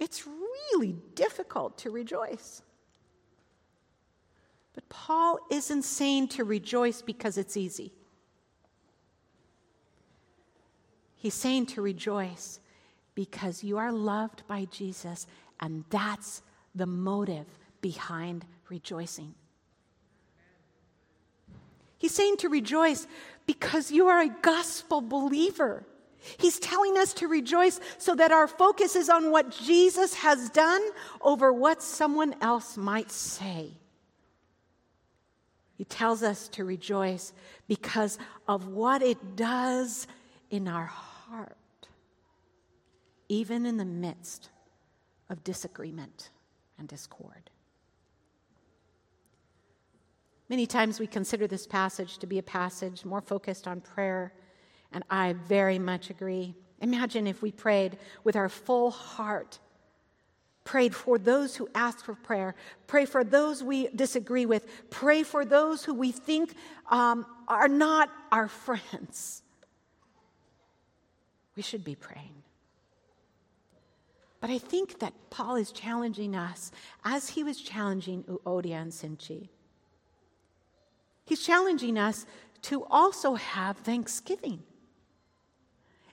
it's 0.00 0.26
really 0.26 0.96
difficult 1.14 1.78
to 1.78 1.90
rejoice. 1.90 2.62
But 4.78 4.88
Paul 4.90 5.40
isn't 5.50 5.82
saying 5.82 6.28
to 6.28 6.44
rejoice 6.44 7.02
because 7.02 7.36
it's 7.36 7.56
easy. 7.56 7.92
He's 11.16 11.34
saying 11.34 11.66
to 11.66 11.82
rejoice 11.82 12.60
because 13.16 13.64
you 13.64 13.78
are 13.78 13.90
loved 13.90 14.46
by 14.46 14.66
Jesus, 14.66 15.26
and 15.58 15.82
that's 15.90 16.42
the 16.76 16.86
motive 16.86 17.46
behind 17.80 18.44
rejoicing. 18.68 19.34
He's 21.96 22.14
saying 22.14 22.36
to 22.36 22.48
rejoice 22.48 23.08
because 23.46 23.90
you 23.90 24.06
are 24.06 24.20
a 24.20 24.28
gospel 24.28 25.00
believer. 25.00 25.84
He's 26.38 26.60
telling 26.60 26.96
us 26.98 27.14
to 27.14 27.26
rejoice 27.26 27.80
so 27.98 28.14
that 28.14 28.30
our 28.30 28.46
focus 28.46 28.94
is 28.94 29.08
on 29.08 29.32
what 29.32 29.50
Jesus 29.50 30.14
has 30.14 30.50
done 30.50 30.82
over 31.20 31.52
what 31.52 31.82
someone 31.82 32.36
else 32.40 32.76
might 32.76 33.10
say. 33.10 33.77
He 35.78 35.84
tells 35.84 36.24
us 36.24 36.48
to 36.48 36.64
rejoice 36.64 37.32
because 37.68 38.18
of 38.48 38.66
what 38.66 39.00
it 39.00 39.36
does 39.36 40.08
in 40.50 40.66
our 40.66 40.86
heart, 40.86 41.56
even 43.28 43.64
in 43.64 43.76
the 43.76 43.84
midst 43.84 44.50
of 45.30 45.44
disagreement 45.44 46.30
and 46.80 46.88
discord. 46.88 47.50
Many 50.48 50.66
times 50.66 50.98
we 50.98 51.06
consider 51.06 51.46
this 51.46 51.66
passage 51.66 52.18
to 52.18 52.26
be 52.26 52.38
a 52.38 52.42
passage 52.42 53.04
more 53.04 53.20
focused 53.20 53.68
on 53.68 53.80
prayer, 53.80 54.32
and 54.90 55.04
I 55.08 55.34
very 55.46 55.78
much 55.78 56.10
agree. 56.10 56.56
Imagine 56.80 57.28
if 57.28 57.40
we 57.40 57.52
prayed 57.52 57.98
with 58.24 58.34
our 58.34 58.48
full 58.48 58.90
heart, 58.90 59.60
prayed 60.68 60.94
for 60.94 61.16
those 61.16 61.56
who 61.56 61.66
ask 61.74 62.04
for 62.04 62.14
prayer, 62.14 62.54
pray 62.86 63.06
for 63.06 63.24
those 63.24 63.64
we 63.64 63.88
disagree 63.88 64.44
with, 64.44 64.66
pray 64.90 65.22
for 65.22 65.46
those 65.46 65.82
who 65.82 65.94
we 65.94 66.12
think 66.12 66.54
um, 66.90 67.24
are 67.48 67.68
not 67.68 68.10
our 68.30 68.48
friends. 68.48 69.42
We 71.56 71.62
should 71.62 71.84
be 71.84 71.94
praying. 71.94 72.42
But 74.42 74.50
I 74.50 74.58
think 74.58 74.98
that 74.98 75.14
Paul 75.30 75.56
is 75.56 75.72
challenging 75.72 76.36
us 76.36 76.70
as 77.02 77.30
he 77.30 77.42
was 77.42 77.58
challenging 77.62 78.24
Euodia 78.24 78.82
and 78.82 78.92
Syntyche 78.92 79.48
He's 81.24 81.42
challenging 81.42 81.98
us 81.98 82.26
to 82.62 82.84
also 82.90 83.34
have 83.36 83.78
thanksgiving. 83.78 84.62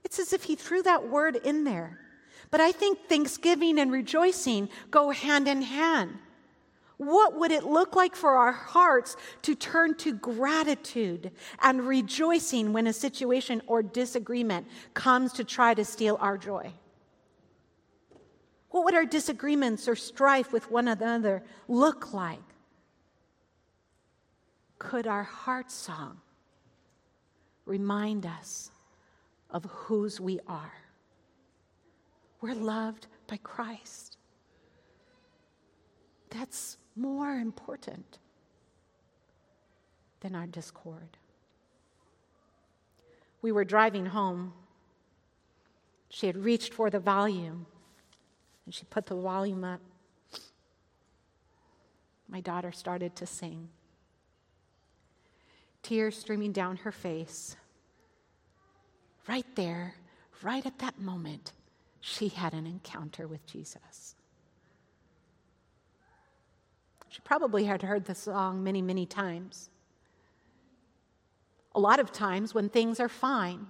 It's 0.06 0.18
as 0.18 0.32
if 0.32 0.44
he 0.44 0.56
threw 0.56 0.82
that 0.84 1.10
word 1.10 1.36
in 1.36 1.66
there. 1.66 2.05
But 2.52 2.62
I 2.62 2.72
think 2.72 3.08
thanksgiving 3.08 3.80
and 3.80 3.92
rejoicing 3.92 4.70
go 4.92 5.10
hand 5.10 5.48
in 5.48 5.62
hand. 5.62 6.18
What 6.98 7.38
would 7.38 7.52
it 7.52 7.66
look 7.66 7.96
like 7.96 8.16
for 8.16 8.36
our 8.36 8.54
hearts 8.54 9.18
to 9.42 9.56
turn 9.56 9.96
to 9.98 10.14
gratitude 10.14 11.32
and 11.62 11.86
rejoicing 11.86 12.72
when 12.72 12.88
a 12.88 12.94
situation 12.94 13.62
or 13.68 13.84
disagreement 13.84 14.68
comes 14.94 15.34
to 15.34 15.44
try 15.44 15.74
to 15.74 15.84
steal 15.84 16.18
our 16.22 16.38
joy? 16.38 16.72
What 18.70 18.86
would 18.86 18.96
our 18.96 19.06
disagreements 19.06 19.88
or 19.88 19.96
strife 19.96 20.54
with 20.54 20.72
one 20.72 20.88
another 20.88 21.44
look 21.68 22.14
like? 22.14 22.40
could 24.86 25.08
our 25.08 25.24
heart 25.24 25.72
song 25.72 26.22
remind 27.66 28.26
us 28.26 28.70
of 29.50 29.66
whose 29.66 30.20
we 30.20 30.40
are? 30.48 30.74
We're 32.46 32.54
loved 32.54 33.08
by 33.26 33.38
Christ. 33.38 34.18
That's 36.30 36.78
more 36.96 37.32
important 37.32 38.20
than 40.20 40.36
our 40.36 40.46
discord. 40.46 41.18
We 43.42 43.52
were 43.52 43.66
driving 43.66 44.06
home. 44.06 44.54
She 46.12 46.28
had 46.28 46.38
reached 46.38 46.72
for 46.72 46.92
the 46.92 47.00
volume 47.00 47.66
and 48.66 48.76
she 48.76 48.86
put 48.86 49.08
the 49.08 49.16
volume 49.16 49.64
up. 49.64 49.82
My 52.30 52.42
daughter 52.42 52.72
started 52.72 53.16
to 53.16 53.26
sing 53.26 53.70
tears 55.82 56.16
streaming 56.16 56.52
down 56.52 56.78
her 56.78 56.92
face. 56.92 57.56
Right 59.28 59.48
there, 59.56 59.96
right 60.44 60.64
at 60.64 60.78
that 60.78 61.00
moment, 61.00 61.52
she 62.08 62.28
had 62.28 62.54
an 62.54 62.68
encounter 62.68 63.28
with 63.28 63.44
Jesus. 63.48 64.14
She 67.10 67.20
probably 67.22 67.64
had 67.64 67.82
heard 67.82 68.06
the 68.06 68.14
song 68.14 68.64
many, 68.64 68.80
many 68.80 69.08
times. 69.08 69.72
A 71.74 71.80
lot 71.80 72.00
of 72.00 72.12
times 72.12 72.54
when 72.54 72.70
things 72.70 73.00
are 73.00 73.10
fine, 73.10 73.66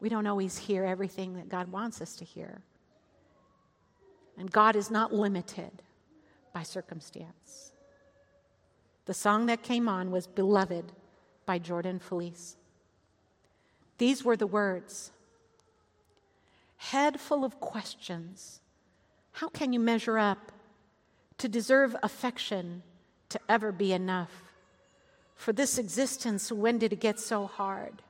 we 0.00 0.08
don't 0.08 0.26
always 0.26 0.58
hear 0.58 0.84
everything 0.84 1.34
that 1.34 1.48
God 1.48 1.70
wants 1.70 2.00
us 2.00 2.16
to 2.16 2.24
hear. 2.24 2.62
And 4.36 4.50
God 4.50 4.74
is 4.74 4.90
not 4.90 5.14
limited 5.14 5.82
by 6.52 6.64
circumstance. 6.64 7.70
The 9.04 9.14
song 9.14 9.46
that 9.46 9.62
came 9.62 9.88
on 9.88 10.10
was 10.10 10.26
Beloved 10.26 10.90
by 11.46 11.60
Jordan 11.60 12.00
Feliz. 12.00 12.56
These 13.98 14.24
were 14.24 14.36
the 14.36 14.48
words 14.48 15.12
Head 16.80 17.20
full 17.20 17.44
of 17.44 17.60
questions. 17.60 18.62
How 19.32 19.50
can 19.50 19.74
you 19.74 19.78
measure 19.78 20.16
up? 20.16 20.50
To 21.36 21.46
deserve 21.46 21.94
affection, 22.02 22.82
to 23.28 23.38
ever 23.50 23.70
be 23.70 23.92
enough. 23.92 24.32
For 25.34 25.52
this 25.52 25.76
existence, 25.76 26.50
when 26.50 26.78
did 26.78 26.94
it 26.94 27.00
get 27.00 27.20
so 27.20 27.46
hard? 27.46 28.00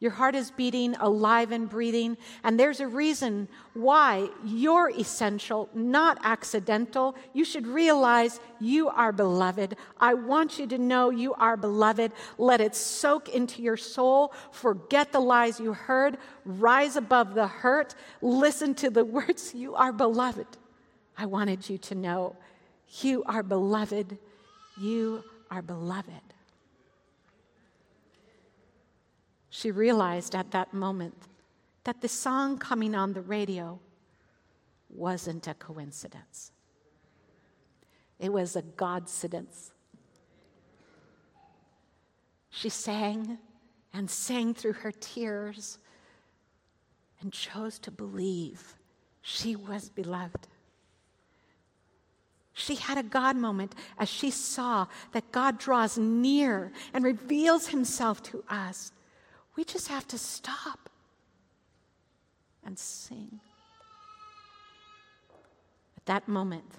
Your 0.00 0.12
heart 0.12 0.36
is 0.36 0.52
beating, 0.52 0.94
alive 1.00 1.50
and 1.50 1.68
breathing, 1.68 2.16
and 2.44 2.58
there's 2.58 2.78
a 2.78 2.86
reason 2.86 3.48
why 3.74 4.28
you're 4.44 4.90
essential, 4.90 5.68
not 5.74 6.18
accidental. 6.22 7.16
You 7.32 7.44
should 7.44 7.66
realize 7.66 8.38
you 8.60 8.88
are 8.90 9.10
beloved. 9.10 9.76
I 9.98 10.14
want 10.14 10.56
you 10.56 10.68
to 10.68 10.78
know 10.78 11.10
you 11.10 11.34
are 11.34 11.56
beloved. 11.56 12.12
Let 12.38 12.60
it 12.60 12.76
soak 12.76 13.28
into 13.30 13.60
your 13.60 13.76
soul. 13.76 14.32
Forget 14.52 15.10
the 15.10 15.20
lies 15.20 15.58
you 15.58 15.72
heard. 15.72 16.18
Rise 16.44 16.94
above 16.94 17.34
the 17.34 17.48
hurt. 17.48 17.96
Listen 18.22 18.74
to 18.76 18.90
the 18.90 19.04
words 19.18 19.52
You 19.52 19.74
are 19.74 19.92
beloved. 19.92 20.46
I 21.16 21.26
wanted 21.26 21.68
you 21.68 21.76
to 21.78 21.96
know 21.96 22.36
you 23.00 23.24
are 23.26 23.42
beloved. 23.42 24.16
You 24.80 25.24
are 25.50 25.62
beloved. 25.62 26.37
She 29.50 29.70
realized 29.70 30.34
at 30.34 30.50
that 30.50 30.74
moment 30.74 31.14
that 31.84 32.00
the 32.00 32.08
song 32.08 32.58
coming 32.58 32.94
on 32.94 33.12
the 33.12 33.22
radio 33.22 33.78
wasn't 34.90 35.46
a 35.46 35.54
coincidence, 35.54 36.52
it 38.18 38.32
was 38.32 38.56
a 38.56 38.62
Godcidence. 38.62 39.70
She 42.50 42.68
sang 42.68 43.38
and 43.92 44.10
sang 44.10 44.52
through 44.52 44.72
her 44.72 44.90
tears 44.90 45.78
and 47.20 47.32
chose 47.32 47.78
to 47.80 47.90
believe 47.90 48.74
she 49.22 49.54
was 49.54 49.88
beloved. 49.90 50.48
She 52.52 52.74
had 52.74 52.98
a 52.98 53.04
God 53.04 53.36
moment 53.36 53.76
as 53.98 54.08
she 54.08 54.32
saw 54.32 54.86
that 55.12 55.30
God 55.30 55.58
draws 55.58 55.96
near 55.96 56.72
and 56.92 57.04
reveals 57.04 57.68
himself 57.68 58.20
to 58.24 58.42
us 58.48 58.90
we 59.58 59.64
just 59.64 59.88
have 59.88 60.06
to 60.06 60.16
stop 60.16 60.88
and 62.64 62.78
sing. 62.78 63.40
At 65.96 66.06
that 66.06 66.28
moment, 66.28 66.70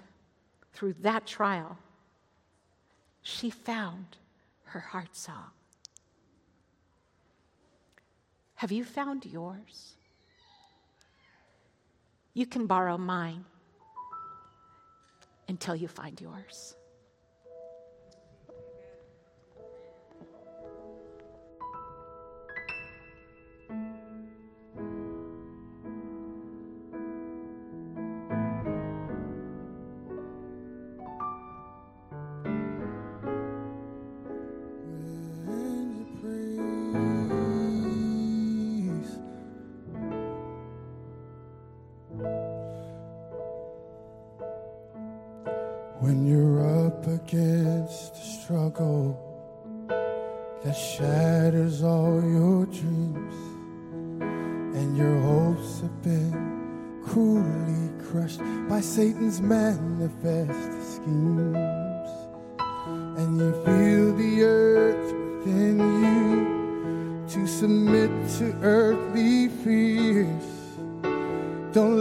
through 0.72 0.94
that 1.02 1.26
trial, 1.26 1.76
she 3.20 3.50
found 3.50 4.16
her 4.64 4.80
heart 4.80 5.14
song. 5.14 5.50
Have 8.54 8.72
you 8.72 8.82
found 8.82 9.26
yours? 9.26 9.96
You 12.32 12.46
can 12.46 12.66
borrow 12.66 12.96
mine 12.96 13.44
until 15.48 15.76
you 15.76 15.86
find 15.86 16.18
yours. 16.18 16.76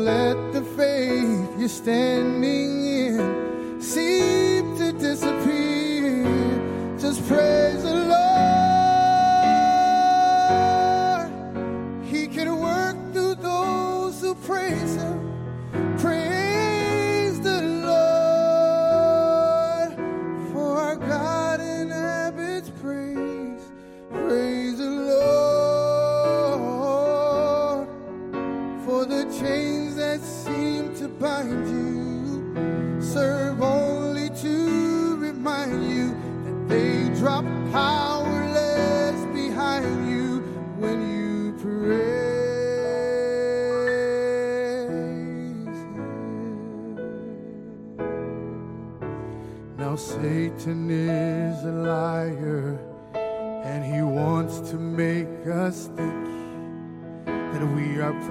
Let 0.10 0.53
the 0.53 0.64
faith 0.80 1.49
you're 1.60 1.76
standing 1.84 2.70
in 3.05 3.82
seem 3.82 4.78
to 4.78 4.91
disappear. 5.07 6.26
Just 6.97 7.20
praise 7.28 7.59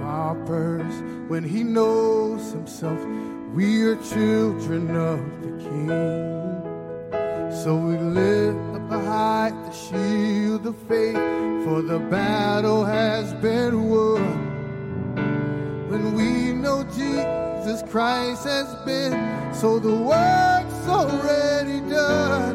paupers 0.01 0.93
when 1.29 1.43
he 1.43 1.63
knows 1.63 2.51
himself 2.51 2.99
we 3.53 3.81
are 3.81 3.95
children 3.95 4.95
of 4.95 5.19
the 5.41 5.49
King. 5.63 6.29
So 7.63 7.75
we 7.75 7.97
lift 7.97 8.75
up 8.75 9.03
high 9.03 9.49
the 9.49 9.71
shield 9.71 10.67
of 10.67 10.77
faith, 10.87 11.15
for 11.65 11.81
the 11.81 11.97
battle 12.11 12.85
has 12.85 13.33
been 13.41 13.89
won. 13.89 14.45
When 15.89 16.13
we 16.13 16.53
know 16.53 16.83
Jesus 16.83 17.81
Christ 17.89 18.43
has 18.45 18.73
been, 18.85 19.13
so 19.51 19.79
the 19.79 19.95
work's 19.95 20.87
already 20.87 21.79
done. 21.89 22.48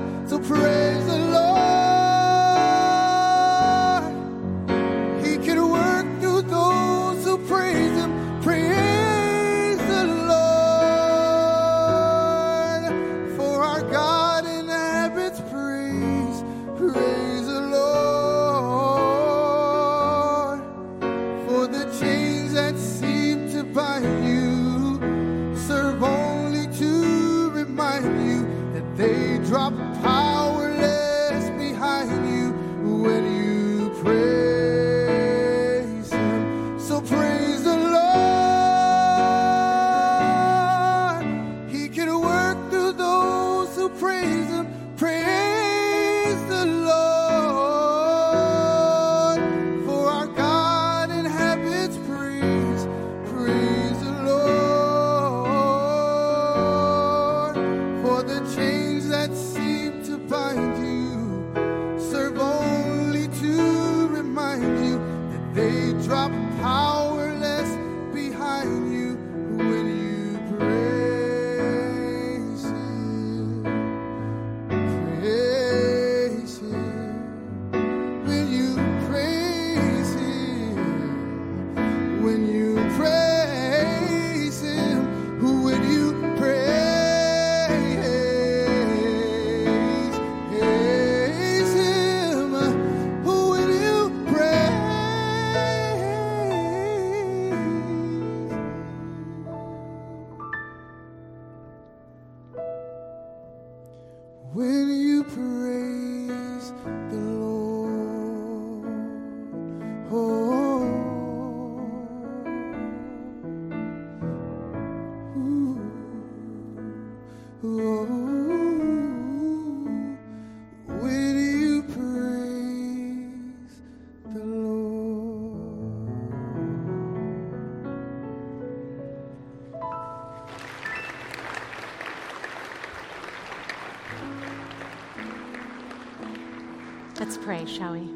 Pray, 137.45 137.67
shall 137.67 137.93
we? 137.93 138.09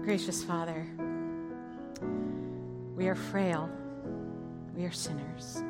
Gracious 0.00 0.44
Father, 0.44 0.86
we 2.94 3.08
are 3.08 3.16
frail, 3.16 3.68
we 4.76 4.84
are 4.84 4.92
sinners. 4.92 5.60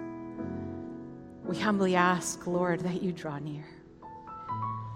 We 1.46 1.58
humbly 1.58 1.96
ask, 1.96 2.46
Lord, 2.46 2.80
that 2.80 3.02
you 3.02 3.12
draw 3.12 3.38
near. 3.38 3.64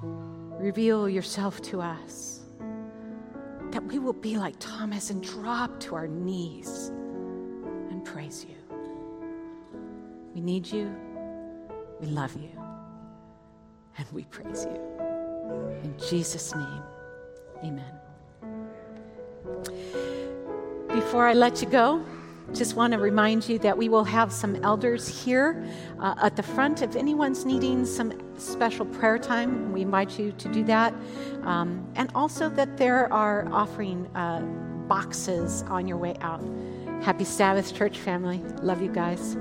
Reveal 0.03 1.09
yourself 1.09 1.63
to 1.63 1.81
us, 1.81 2.43
that 3.71 3.83
we 3.83 3.99
will 3.99 4.13
be 4.13 4.37
like 4.37 4.57
Thomas 4.59 5.09
and 5.09 5.23
drop 5.23 5.81
to 5.81 5.95
our 5.95 6.07
knees 6.07 6.89
and 7.89 8.05
praise 8.05 8.45
you. 8.47 8.57
We 10.35 10.43
need 10.43 10.67
you, 10.67 10.95
we 12.03 12.07
love 12.09 12.37
you, 12.37 12.51
and 13.97 14.07
we 14.13 14.25
praise 14.25 14.67
you. 14.67 15.04
In 15.83 15.95
Jesus' 15.99 16.55
name, 16.55 16.83
amen. 17.63 17.95
Before 20.89 21.27
I 21.27 21.33
let 21.33 21.61
you 21.61 21.69
go, 21.69 22.05
just 22.53 22.77
want 22.77 22.93
to 22.93 22.99
remind 22.99 23.49
you 23.49 23.59
that 23.61 23.77
we 23.77 23.89
will 23.89 24.05
have 24.05 24.33
some 24.33 24.57
elders 24.63 25.25
here 25.25 25.65
uh, 25.99 26.15
at 26.23 26.37
the 26.37 26.43
front. 26.43 26.83
If 26.83 26.95
anyone's 26.95 27.45
needing 27.45 27.85
some 27.87 28.13
special 28.39 28.87
prayer 28.87 29.19
time, 29.19 29.73
we 29.73 29.83
invite 29.83 30.19
you 30.19 30.33
to 30.33 30.49
do 30.49 30.63
that. 30.65 30.95
Um, 31.43 31.87
and 31.97 32.11
also 32.15 32.49
that 32.51 32.77
there 32.77 33.13
are 33.13 33.49
offering 33.51 34.07
uh, 34.15 34.41
boxes 34.87 35.63
on 35.69 35.89
your 35.89 35.97
way 35.97 36.17
out. 36.21 36.45
Happy 37.03 37.25
Sabbath, 37.25 37.75
church 37.75 37.99
family. 37.99 38.39
Love 38.63 38.83
you 38.83 38.91
guys. 38.91 39.37